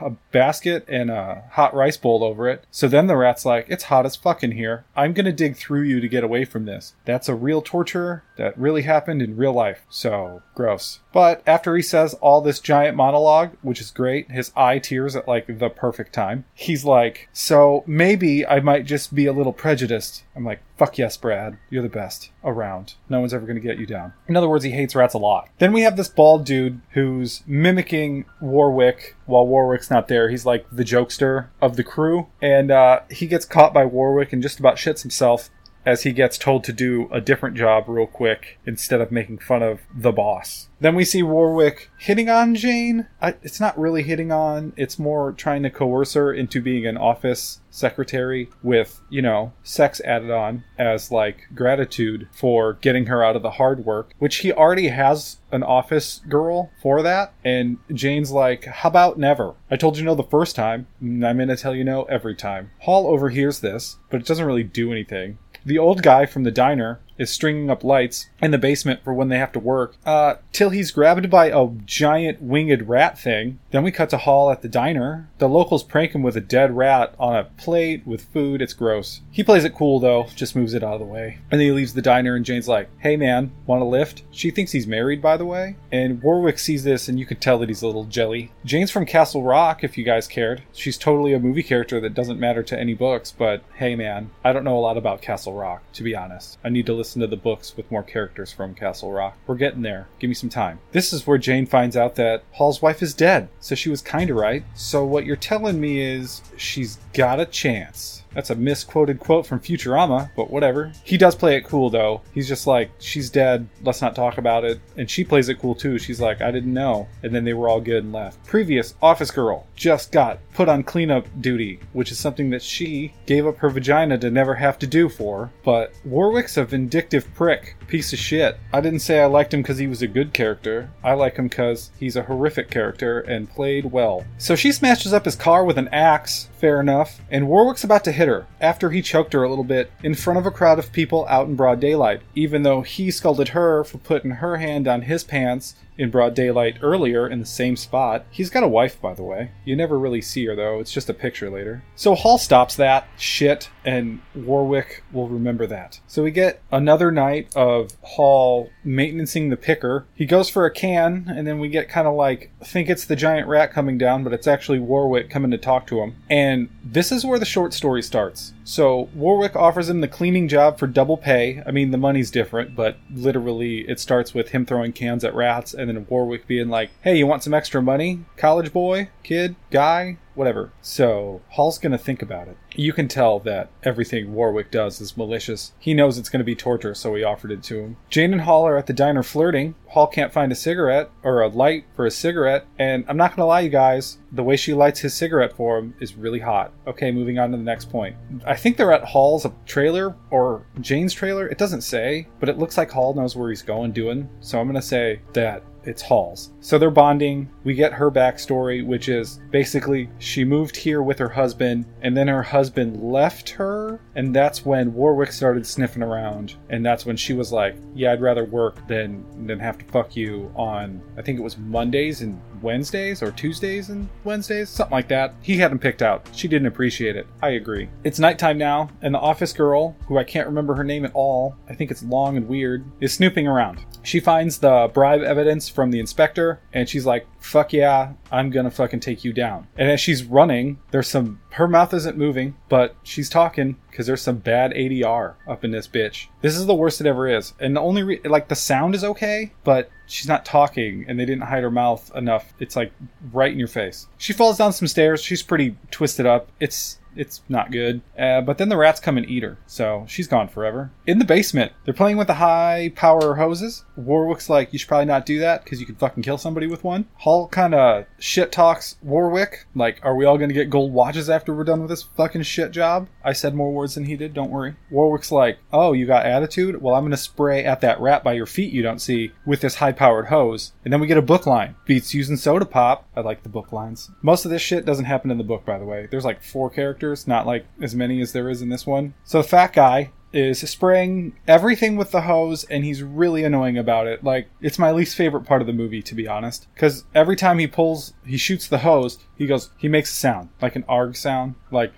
a 0.00 0.10
basket 0.32 0.84
and 0.88 1.10
a 1.10 1.44
hot 1.50 1.74
rice 1.74 1.96
bowl 1.96 2.22
over 2.22 2.48
it. 2.48 2.64
So 2.70 2.88
then 2.88 3.06
the 3.06 3.16
rat's 3.16 3.44
like, 3.44 3.66
it's 3.68 3.84
hot 3.84 4.06
as 4.06 4.16
fuck 4.16 4.42
in 4.42 4.52
here. 4.52 4.84
I'm 4.96 5.12
gonna 5.12 5.32
dig 5.32 5.56
through 5.56 5.82
you 5.82 6.00
to 6.00 6.08
get 6.08 6.24
away 6.24 6.44
from 6.44 6.64
this. 6.64 6.94
That's 7.04 7.28
a 7.28 7.34
real 7.34 7.62
torture 7.62 8.24
that 8.36 8.58
really 8.58 8.82
happened 8.82 9.22
in 9.22 9.36
real 9.36 9.52
life. 9.52 9.84
So 9.88 10.42
gross. 10.54 11.00
But 11.14 11.44
after 11.46 11.76
he 11.76 11.82
says 11.82 12.14
all 12.14 12.40
this 12.40 12.58
giant 12.58 12.96
monologue, 12.96 13.52
which 13.62 13.80
is 13.80 13.92
great, 13.92 14.32
his 14.32 14.50
eye 14.56 14.80
tears 14.80 15.14
at 15.14 15.28
like 15.28 15.46
the 15.46 15.70
perfect 15.70 16.12
time. 16.12 16.44
He's 16.54 16.84
like, 16.84 17.28
so 17.32 17.84
maybe 17.86 18.44
I 18.44 18.58
might 18.58 18.84
just 18.84 19.14
be 19.14 19.26
a 19.26 19.32
little 19.32 19.52
prejudiced. 19.52 20.24
I'm 20.34 20.44
like, 20.44 20.60
fuck 20.76 20.98
yes, 20.98 21.16
Brad. 21.16 21.56
You're 21.70 21.84
the 21.84 21.88
best 21.88 22.32
around. 22.42 22.94
No 23.08 23.20
one's 23.20 23.32
ever 23.32 23.46
going 23.46 23.54
to 23.54 23.62
get 23.62 23.78
you 23.78 23.86
down. 23.86 24.12
In 24.26 24.36
other 24.36 24.48
words, 24.48 24.64
he 24.64 24.72
hates 24.72 24.96
rats 24.96 25.14
a 25.14 25.18
lot. 25.18 25.48
Then 25.58 25.72
we 25.72 25.82
have 25.82 25.96
this 25.96 26.08
bald 26.08 26.44
dude 26.44 26.80
who's 26.90 27.44
mimicking 27.46 28.24
Warwick 28.40 29.14
while 29.26 29.46
Warwick's 29.46 29.90
not 29.90 30.08
there. 30.08 30.30
He's 30.30 30.44
like 30.44 30.66
the 30.72 30.82
jokester 30.82 31.46
of 31.62 31.76
the 31.76 31.84
crew. 31.84 32.26
And 32.42 32.72
uh, 32.72 33.02
he 33.08 33.28
gets 33.28 33.44
caught 33.44 33.72
by 33.72 33.84
Warwick 33.84 34.32
and 34.32 34.42
just 34.42 34.58
about 34.58 34.78
shits 34.78 35.02
himself 35.02 35.48
as 35.86 36.02
he 36.02 36.12
gets 36.12 36.38
told 36.38 36.64
to 36.64 36.72
do 36.72 37.08
a 37.10 37.20
different 37.20 37.56
job 37.56 37.84
real 37.88 38.06
quick 38.06 38.58
instead 38.66 39.00
of 39.00 39.12
making 39.12 39.38
fun 39.38 39.62
of 39.62 39.80
the 39.94 40.12
boss. 40.12 40.68
Then 40.80 40.94
we 40.94 41.04
see 41.04 41.22
Warwick 41.22 41.90
hitting 41.98 42.28
on 42.28 42.54
Jane. 42.54 43.06
It's 43.22 43.60
not 43.60 43.78
really 43.78 44.02
hitting 44.02 44.30
on, 44.30 44.72
it's 44.76 44.98
more 44.98 45.32
trying 45.32 45.62
to 45.62 45.70
coerce 45.70 46.14
her 46.14 46.32
into 46.32 46.60
being 46.60 46.86
an 46.86 46.96
office 46.96 47.60
secretary 47.70 48.50
with, 48.62 49.00
you 49.08 49.22
know, 49.22 49.52
sex 49.62 50.00
added 50.02 50.30
on 50.30 50.64
as 50.78 51.10
like 51.10 51.48
gratitude 51.54 52.28
for 52.32 52.74
getting 52.74 53.06
her 53.06 53.24
out 53.24 53.36
of 53.36 53.42
the 53.42 53.52
hard 53.52 53.84
work, 53.84 54.12
which 54.18 54.36
he 54.36 54.52
already 54.52 54.88
has 54.88 55.38
an 55.50 55.62
office 55.62 56.20
girl 56.28 56.70
for 56.82 57.02
that. 57.02 57.32
And 57.44 57.78
Jane's 57.92 58.30
like, 58.30 58.64
How 58.66 58.88
about 58.88 59.18
never? 59.18 59.54
I 59.70 59.76
told 59.76 59.96
you 59.96 60.04
no 60.04 60.14
the 60.14 60.22
first 60.22 60.54
time, 60.54 60.86
I'm 61.00 61.20
going 61.20 61.48
to 61.48 61.56
tell 61.56 61.74
you 61.74 61.84
no 61.84 62.02
every 62.04 62.34
time. 62.34 62.70
Hall 62.80 63.06
overhears 63.06 63.60
this, 63.60 63.96
but 64.10 64.20
it 64.20 64.26
doesn't 64.26 64.46
really 64.46 64.64
do 64.64 64.92
anything. 64.92 65.38
The 65.66 65.78
old 65.78 66.02
guy 66.02 66.26
from 66.26 66.42
the 66.42 66.50
diner 66.50 67.00
is 67.18 67.30
stringing 67.30 67.70
up 67.70 67.84
lights 67.84 68.28
in 68.42 68.50
the 68.50 68.58
basement 68.58 69.02
for 69.02 69.14
when 69.14 69.28
they 69.28 69.38
have 69.38 69.52
to 69.52 69.58
work, 69.58 69.96
uh, 70.04 70.34
till 70.52 70.70
he's 70.70 70.90
grabbed 70.90 71.30
by 71.30 71.46
a 71.46 71.68
giant 71.84 72.42
winged 72.42 72.88
rat 72.88 73.18
thing. 73.18 73.58
Then 73.70 73.82
we 73.82 73.90
cut 73.90 74.10
to 74.10 74.18
Hall 74.18 74.50
at 74.50 74.62
the 74.62 74.68
diner. 74.68 75.28
The 75.38 75.48
locals 75.48 75.82
prank 75.82 76.14
him 76.14 76.22
with 76.22 76.36
a 76.36 76.40
dead 76.40 76.76
rat 76.76 77.14
on 77.18 77.36
a 77.36 77.44
plate 77.44 78.06
with 78.06 78.24
food. 78.32 78.60
It's 78.60 78.72
gross. 78.72 79.20
He 79.30 79.44
plays 79.44 79.64
it 79.64 79.74
cool 79.74 80.00
though, 80.00 80.26
just 80.34 80.56
moves 80.56 80.74
it 80.74 80.82
out 80.82 80.94
of 80.94 81.00
the 81.00 81.06
way. 81.06 81.38
And 81.50 81.60
then 81.60 81.66
he 81.66 81.72
leaves 81.72 81.94
the 81.94 82.02
diner 82.02 82.34
and 82.34 82.44
Jane's 82.44 82.68
like, 82.68 82.88
hey 82.98 83.16
man, 83.16 83.52
want 83.66 83.82
a 83.82 83.86
lift? 83.86 84.22
She 84.30 84.50
thinks 84.50 84.72
he's 84.72 84.86
married, 84.86 85.22
by 85.22 85.36
the 85.36 85.44
way. 85.44 85.76
And 85.92 86.22
Warwick 86.22 86.58
sees 86.58 86.84
this 86.84 87.08
and 87.08 87.18
you 87.18 87.26
can 87.26 87.38
tell 87.38 87.58
that 87.58 87.68
he's 87.68 87.82
a 87.82 87.86
little 87.86 88.04
jelly. 88.04 88.52
Jane's 88.64 88.90
from 88.90 89.06
Castle 89.06 89.42
Rock, 89.42 89.84
if 89.84 89.96
you 89.96 90.04
guys 90.04 90.26
cared. 90.26 90.62
She's 90.72 90.98
totally 90.98 91.32
a 91.32 91.38
movie 91.38 91.62
character 91.62 92.00
that 92.00 92.14
doesn't 92.14 92.40
matter 92.40 92.62
to 92.64 92.78
any 92.78 92.94
books, 92.94 93.32
but 93.32 93.62
hey 93.74 93.94
man, 93.94 94.30
I 94.44 94.52
don't 94.52 94.64
know 94.64 94.78
a 94.78 94.80
lot 94.80 94.96
about 94.96 95.22
Castle 95.22 95.54
Rock, 95.54 95.82
to 95.94 96.02
be 96.02 96.16
honest. 96.16 96.58
I 96.64 96.68
need 96.68 96.86
to 96.86 96.92
listen 96.92 97.03
listen 97.04 97.20
to 97.20 97.26
the 97.26 97.36
books 97.36 97.76
with 97.76 97.90
more 97.90 98.02
characters 98.02 98.50
from 98.50 98.74
Castle 98.74 99.12
Rock. 99.12 99.36
We're 99.46 99.56
getting 99.56 99.82
there. 99.82 100.08
Give 100.18 100.28
me 100.28 100.34
some 100.34 100.48
time. 100.48 100.78
This 100.92 101.12
is 101.12 101.26
where 101.26 101.36
Jane 101.36 101.66
finds 101.66 101.98
out 101.98 102.14
that 102.14 102.50
Paul's 102.50 102.80
wife 102.80 103.02
is 103.02 103.12
dead, 103.12 103.50
so 103.60 103.74
she 103.74 103.90
was 103.90 104.00
kinda 104.00 104.32
right. 104.32 104.64
So 104.74 105.04
what 105.04 105.26
you're 105.26 105.36
telling 105.36 105.78
me 105.78 106.00
is 106.00 106.40
she's 106.56 106.96
got 107.12 107.40
a 107.40 107.44
chance. 107.44 108.22
That's 108.34 108.50
a 108.50 108.54
misquoted 108.54 109.20
quote 109.20 109.46
from 109.46 109.60
Futurama, 109.60 110.30
but 110.36 110.50
whatever. 110.50 110.92
He 111.04 111.16
does 111.16 111.34
play 111.34 111.56
it 111.56 111.64
cool 111.64 111.90
though. 111.90 112.22
He's 112.32 112.48
just 112.48 112.66
like, 112.66 112.90
she's 112.98 113.30
dead, 113.30 113.68
let's 113.82 114.02
not 114.02 114.14
talk 114.14 114.38
about 114.38 114.64
it. 114.64 114.80
And 114.96 115.10
she 115.10 115.24
plays 115.24 115.48
it 115.48 115.60
cool 115.60 115.74
too. 115.74 115.98
She's 115.98 116.20
like, 116.20 116.40
I 116.40 116.50
didn't 116.50 116.72
know. 116.72 117.08
And 117.22 117.34
then 117.34 117.44
they 117.44 117.54
were 117.54 117.68
all 117.68 117.80
good 117.80 118.04
and 118.04 118.12
left. 118.12 118.44
Previous 118.44 118.94
office 119.02 119.30
girl 119.30 119.66
just 119.76 120.12
got 120.12 120.38
put 120.54 120.68
on 120.68 120.82
cleanup 120.82 121.26
duty, 121.40 121.80
which 121.92 122.10
is 122.10 122.18
something 122.18 122.50
that 122.50 122.62
she 122.62 123.12
gave 123.26 123.46
up 123.46 123.58
her 123.58 123.70
vagina 123.70 124.18
to 124.18 124.30
never 124.30 124.54
have 124.54 124.78
to 124.78 124.86
do 124.86 125.08
for. 125.08 125.50
But 125.64 125.92
Warwick's 126.04 126.56
a 126.56 126.64
vindictive 126.64 127.32
prick. 127.34 127.76
Piece 127.86 128.12
of 128.12 128.18
shit. 128.18 128.58
I 128.72 128.80
didn't 128.80 129.00
say 129.00 129.20
I 129.20 129.26
liked 129.26 129.52
him 129.54 129.62
because 129.62 129.78
he 129.78 129.86
was 129.86 130.02
a 130.02 130.08
good 130.08 130.32
character. 130.32 130.90
I 131.02 131.14
like 131.14 131.36
him 131.36 131.48
because 131.48 131.90
he's 131.98 132.16
a 132.16 132.22
horrific 132.22 132.70
character 132.70 133.20
and 133.20 133.50
played 133.50 133.86
well. 133.86 134.24
So 134.38 134.56
she 134.56 134.72
smashes 134.72 135.12
up 135.12 135.24
his 135.24 135.36
car 135.36 135.64
with 135.64 135.78
an 135.78 135.88
axe, 135.88 136.48
fair 136.64 136.80
enough, 136.80 137.20
and 137.30 137.46
Warwick's 137.46 137.84
about 137.84 138.04
to 138.04 138.10
hit 138.10 138.26
her 138.26 138.46
after 138.58 138.88
he 138.88 139.02
choked 139.02 139.34
her 139.34 139.42
a 139.42 139.50
little 139.50 139.64
bit 139.64 139.90
in 140.02 140.14
front 140.14 140.38
of 140.38 140.46
a 140.46 140.50
crowd 140.50 140.78
of 140.78 140.90
people 140.92 141.26
out 141.28 141.46
in 141.46 141.54
broad 141.54 141.78
daylight, 141.78 142.22
even 142.34 142.62
though 142.62 142.80
he 142.80 143.10
scolded 143.10 143.48
her 143.48 143.84
for 143.84 143.98
putting 143.98 144.30
her 144.30 144.56
hand 144.56 144.88
on 144.88 145.02
his 145.02 145.24
pants 145.24 145.74
in 145.96 146.10
broad 146.10 146.34
daylight 146.34 146.78
earlier 146.82 147.28
in 147.28 147.40
the 147.40 147.46
same 147.46 147.76
spot. 147.76 148.24
He's 148.30 148.50
got 148.50 148.62
a 148.62 148.68
wife, 148.68 149.00
by 149.00 149.14
the 149.14 149.22
way. 149.22 149.52
You 149.64 149.76
never 149.76 149.98
really 149.98 150.20
see 150.20 150.44
her, 150.46 150.56
though. 150.56 150.80
It's 150.80 150.92
just 150.92 151.10
a 151.10 151.14
picture 151.14 151.50
later. 151.50 151.82
So 151.94 152.14
Hall 152.14 152.38
stops 152.38 152.76
that 152.76 153.06
shit, 153.16 153.70
and 153.84 154.20
Warwick 154.34 155.04
will 155.12 155.28
remember 155.28 155.66
that. 155.66 156.00
So 156.06 156.22
we 156.22 156.30
get 156.30 156.62
another 156.72 157.10
night 157.10 157.54
of 157.54 157.92
Hall 158.02 158.70
maintaining 158.82 159.50
the 159.50 159.56
picker. 159.56 160.06
He 160.14 160.26
goes 160.26 160.48
for 160.48 160.66
a 160.66 160.70
can, 160.70 161.32
and 161.34 161.46
then 161.46 161.58
we 161.58 161.68
get 161.68 161.88
kind 161.88 162.08
of 162.08 162.14
like, 162.14 162.50
think 162.64 162.88
it's 162.88 163.04
the 163.04 163.16
giant 163.16 163.48
rat 163.48 163.72
coming 163.72 163.98
down, 163.98 164.24
but 164.24 164.32
it's 164.32 164.46
actually 164.46 164.78
Warwick 164.78 165.30
coming 165.30 165.50
to 165.50 165.58
talk 165.58 165.86
to 165.88 166.00
him. 166.00 166.16
And 166.28 166.68
this 166.82 167.12
is 167.12 167.24
where 167.24 167.38
the 167.38 167.44
short 167.44 167.72
story 167.72 168.02
starts. 168.02 168.52
So 168.64 169.08
Warwick 169.14 169.56
offers 169.56 169.88
him 169.88 170.00
the 170.00 170.08
cleaning 170.08 170.48
job 170.48 170.78
for 170.78 170.86
double 170.86 171.16
pay. 171.16 171.62
I 171.66 171.70
mean, 171.70 171.90
the 171.90 171.98
money's 171.98 172.30
different, 172.30 172.74
but 172.74 172.96
literally 173.10 173.80
it 173.88 174.00
starts 174.00 174.34
with 174.34 174.48
him 174.50 174.64
throwing 174.64 174.92
cans 174.92 175.24
at 175.24 175.34
rats 175.34 175.74
and 175.88 175.98
then 175.98 176.06
Warwick 176.08 176.46
being 176.46 176.68
like, 176.68 176.90
hey, 177.02 177.16
you 177.16 177.26
want 177.26 177.42
some 177.42 177.54
extra 177.54 177.82
money? 177.82 178.24
College 178.36 178.72
boy? 178.72 179.08
Kid? 179.22 179.56
Guy? 179.70 180.18
Whatever. 180.34 180.72
So 180.82 181.42
Hall's 181.50 181.78
gonna 181.78 181.96
think 181.96 182.20
about 182.20 182.48
it. 182.48 182.56
You 182.74 182.92
can 182.92 183.06
tell 183.06 183.38
that 183.40 183.70
everything 183.84 184.34
Warwick 184.34 184.72
does 184.72 185.00
is 185.00 185.16
malicious. 185.16 185.72
He 185.78 185.94
knows 185.94 186.18
it's 186.18 186.28
gonna 186.28 186.42
be 186.42 186.56
torture, 186.56 186.94
so 186.94 187.14
he 187.14 187.22
offered 187.22 187.52
it 187.52 187.62
to 187.64 187.78
him. 187.78 187.96
Jane 188.10 188.32
and 188.32 188.42
Hall 188.42 188.66
are 188.66 188.76
at 188.76 188.86
the 188.86 188.92
diner 188.92 189.22
flirting. 189.22 189.76
Hall 189.88 190.08
can't 190.08 190.32
find 190.32 190.50
a 190.50 190.56
cigarette 190.56 191.08
or 191.22 191.40
a 191.40 191.46
light 191.46 191.84
for 191.94 192.04
a 192.04 192.10
cigarette, 192.10 192.66
and 192.80 193.04
I'm 193.06 193.16
not 193.16 193.36
gonna 193.36 193.46
lie, 193.46 193.60
you 193.60 193.68
guys, 193.68 194.18
the 194.32 194.42
way 194.42 194.56
she 194.56 194.74
lights 194.74 195.00
his 195.00 195.14
cigarette 195.14 195.56
for 195.56 195.78
him 195.78 195.94
is 196.00 196.16
really 196.16 196.40
hot. 196.40 196.72
Okay, 196.84 197.12
moving 197.12 197.38
on 197.38 197.52
to 197.52 197.56
the 197.56 197.62
next 197.62 197.90
point. 197.90 198.16
I 198.44 198.56
think 198.56 198.76
they're 198.76 198.92
at 198.92 199.04
Hall's 199.04 199.46
trailer 199.66 200.16
or 200.30 200.66
Jane's 200.80 201.14
trailer. 201.14 201.46
It 201.46 201.58
doesn't 201.58 201.82
say, 201.82 202.26
but 202.40 202.48
it 202.48 202.58
looks 202.58 202.76
like 202.76 202.90
Hall 202.90 203.14
knows 203.14 203.36
where 203.36 203.50
he's 203.50 203.62
going 203.62 203.92
doing. 203.92 204.28
So 204.40 204.58
I'm 204.58 204.66
gonna 204.66 204.82
say 204.82 205.20
that 205.34 205.62
it's 205.86 206.02
Hall's. 206.02 206.50
So 206.60 206.78
they're 206.78 206.90
bonding. 206.90 207.50
We 207.64 207.74
get 207.74 207.92
her 207.92 208.10
backstory, 208.10 208.84
which 208.84 209.08
is 209.08 209.40
basically 209.50 210.08
she 210.18 210.44
moved 210.44 210.76
here 210.76 211.02
with 211.02 211.18
her 211.18 211.28
husband, 211.28 211.84
and 212.02 212.16
then 212.16 212.28
her 212.28 212.42
husband 212.42 213.02
left 213.02 213.50
her, 213.50 214.00
and 214.14 214.34
that's 214.34 214.64
when 214.64 214.94
Warwick 214.94 215.32
started 215.32 215.66
sniffing 215.66 216.02
around, 216.02 216.54
and 216.70 216.84
that's 216.84 217.06
when 217.06 217.16
she 217.16 217.32
was 217.32 217.52
like, 217.52 217.76
"Yeah, 217.94 218.12
I'd 218.12 218.20
rather 218.20 218.44
work 218.44 218.86
than 218.88 219.24
than 219.46 219.58
have 219.58 219.78
to 219.78 219.84
fuck 219.86 220.16
you 220.16 220.50
on." 220.56 221.02
I 221.16 221.22
think 221.22 221.38
it 221.38 221.42
was 221.42 221.58
Mondays 221.58 222.20
and 222.22 222.40
Wednesdays 222.62 223.22
or 223.22 223.30
Tuesdays 223.30 223.90
and 223.90 224.08
Wednesdays, 224.24 224.70
something 224.70 224.94
like 224.94 225.08
that. 225.08 225.34
He 225.42 225.58
had 225.58 225.70
him 225.70 225.78
picked 225.78 226.02
out. 226.02 226.28
She 226.32 226.48
didn't 226.48 226.66
appreciate 226.66 227.14
it. 227.14 227.26
I 227.42 227.50
agree. 227.50 227.88
It's 228.04 228.18
nighttime 228.18 228.58
now, 228.58 228.88
and 229.02 229.14
the 229.14 229.18
office 229.18 229.52
girl, 229.52 229.96
who 230.06 230.18
I 230.18 230.24
can't 230.24 230.46
remember 230.46 230.74
her 230.74 230.84
name 230.84 231.04
at 231.04 231.14
all, 231.14 231.56
I 231.68 231.74
think 231.74 231.90
it's 231.90 232.02
long 232.02 232.36
and 232.36 232.48
weird, 232.48 232.84
is 233.00 233.12
snooping 233.12 233.46
around. 233.46 233.84
She 234.02 234.20
finds 234.20 234.58
the 234.58 234.90
bribe 234.92 235.22
evidence 235.22 235.68
from 235.74 235.90
the 235.90 235.98
inspector, 236.00 236.60
and 236.72 236.88
she's 236.88 237.04
like, 237.04 237.26
fuck 237.38 237.72
yeah, 237.72 238.12
I'm 238.30 238.50
gonna 238.50 238.70
fucking 238.70 239.00
take 239.00 239.24
you 239.24 239.32
down. 239.32 239.66
And 239.76 239.90
as 239.90 240.00
she's 240.00 240.24
running, 240.24 240.78
there's 240.92 241.08
some, 241.08 241.40
her 241.50 241.68
mouth 241.68 241.92
isn't 241.92 242.16
moving, 242.16 242.56
but 242.68 242.96
she's 243.02 243.28
talking 243.28 243.76
because 243.90 244.06
there's 244.06 244.22
some 244.22 244.38
bad 244.38 244.72
ADR 244.72 245.34
up 245.46 245.64
in 245.64 245.70
this 245.70 245.88
bitch. 245.88 246.28
This 246.40 246.56
is 246.56 246.66
the 246.66 246.74
worst 246.74 247.00
it 247.00 247.06
ever 247.06 247.28
is. 247.28 247.52
And 247.60 247.76
the 247.76 247.80
only, 247.80 248.02
re- 248.02 248.20
like, 248.24 248.48
the 248.48 248.54
sound 248.54 248.94
is 248.94 249.04
okay, 249.04 249.52
but 249.64 249.90
she's 250.06 250.28
not 250.28 250.44
talking 250.44 251.04
and 251.08 251.18
they 251.18 251.24
didn't 251.24 251.44
hide 251.44 251.62
her 251.62 251.70
mouth 251.70 252.10
enough. 252.14 252.54
It's 252.58 252.76
like 252.76 252.92
right 253.32 253.52
in 253.52 253.58
your 253.58 253.68
face. 253.68 254.08
She 254.18 254.32
falls 254.32 254.58
down 254.58 254.72
some 254.72 254.88
stairs. 254.88 255.22
She's 255.22 255.42
pretty 255.42 255.76
twisted 255.90 256.26
up. 256.26 256.50
It's 256.60 256.98
it's 257.16 257.42
not 257.48 257.72
good. 257.72 258.00
Uh, 258.18 258.40
but 258.40 258.58
then 258.58 258.68
the 258.68 258.76
rats 258.76 259.00
come 259.00 259.16
and 259.16 259.28
eat 259.28 259.42
her, 259.42 259.58
so 259.66 260.04
she's 260.08 260.28
gone 260.28 260.48
forever. 260.48 260.90
In 261.06 261.18
the 261.18 261.24
basement, 261.24 261.72
they're 261.84 261.94
playing 261.94 262.16
with 262.16 262.26
the 262.26 262.34
high 262.34 262.92
power 262.94 263.34
hoses. 263.34 263.84
Warwick's 263.96 264.48
like, 264.48 264.72
you 264.72 264.78
should 264.78 264.88
probably 264.88 265.06
not 265.06 265.26
do 265.26 265.38
that 265.40 265.64
because 265.64 265.80
you 265.80 265.86
could 265.86 265.98
fucking 265.98 266.22
kill 266.22 266.38
somebody 266.38 266.66
with 266.66 266.84
one. 266.84 267.06
Hall 267.16 267.48
kind 267.48 267.74
of 267.74 268.06
shit 268.18 268.52
talks 268.52 268.96
Warwick, 269.02 269.66
like, 269.74 270.00
are 270.02 270.14
we 270.14 270.24
all 270.24 270.38
gonna 270.38 270.52
get 270.52 270.70
gold 270.70 270.92
watches 270.92 271.30
after 271.30 271.54
we're 271.54 271.64
done 271.64 271.80
with 271.80 271.90
this 271.90 272.02
fucking 272.02 272.42
shit 272.42 272.70
job? 272.70 273.08
I 273.24 273.32
said 273.32 273.54
more 273.54 273.72
words 273.72 273.94
than 273.94 274.04
he 274.04 274.16
did, 274.16 274.34
don't 274.34 274.50
worry. 274.50 274.76
Warwick's 274.90 275.32
like, 275.32 275.58
oh, 275.72 275.92
you 275.92 276.06
got 276.06 276.26
attitude? 276.26 276.80
Well, 276.80 276.94
I'm 276.94 277.04
gonna 277.04 277.16
spray 277.16 277.64
at 277.64 277.80
that 277.80 278.00
rat 278.00 278.24
by 278.24 278.32
your 278.32 278.46
feet 278.46 278.72
you 278.72 278.82
don't 278.82 279.00
see 279.00 279.32
with 279.46 279.60
this 279.60 279.76
high 279.76 279.92
powered 279.92 280.26
hose. 280.26 280.72
And 280.84 280.92
then 280.92 281.00
we 281.00 281.06
get 281.06 281.18
a 281.18 281.22
book 281.22 281.46
line. 281.46 281.76
Beats 281.86 282.14
using 282.14 282.36
soda 282.36 282.64
pop. 282.64 283.08
I 283.16 283.20
like 283.20 283.42
the 283.42 283.48
book 283.48 283.72
lines. 283.72 284.10
Most 284.22 284.44
of 284.44 284.50
this 284.50 284.62
shit 284.62 284.84
doesn't 284.84 285.04
happen 285.04 285.30
in 285.30 285.38
the 285.38 285.44
book, 285.44 285.64
by 285.64 285.78
the 285.78 285.84
way. 285.84 286.08
There's 286.10 286.24
like 286.24 286.42
four 286.42 286.70
characters 286.70 287.26
not 287.26 287.46
like 287.46 287.66
as 287.80 287.94
many 287.94 288.20
as 288.20 288.32
there 288.32 288.48
is 288.48 288.62
in 288.62 288.68
this 288.68 288.86
one. 288.86 289.14
So 289.24 289.38
the 289.38 289.48
fat 289.48 289.72
guy 289.72 290.10
is 290.34 290.58
spraying 290.68 291.32
everything 291.46 291.94
with 291.96 292.10
the 292.10 292.22
hose 292.22 292.64
and 292.64 292.84
he's 292.84 293.04
really 293.04 293.44
annoying 293.44 293.78
about 293.78 294.08
it. 294.08 294.24
Like 294.24 294.48
it's 294.60 294.80
my 294.80 294.90
least 294.90 295.16
favorite 295.16 295.44
part 295.44 295.60
of 295.60 295.68
the 295.68 295.72
movie 295.72 296.02
to 296.02 296.14
be 296.14 296.26
honest 296.26 296.66
cuz 296.74 297.04
every 297.14 297.36
time 297.36 297.60
he 297.60 297.68
pulls 297.68 298.14
he 298.26 298.36
shoots 298.36 298.66
the 298.66 298.78
hose, 298.78 299.18
he 299.36 299.46
goes 299.46 299.70
he 299.76 299.86
makes 299.86 300.10
a 300.10 300.14
sound, 300.14 300.48
like 300.60 300.74
an 300.74 300.84
arg 300.88 301.14
sound, 301.14 301.54
like 301.70 301.92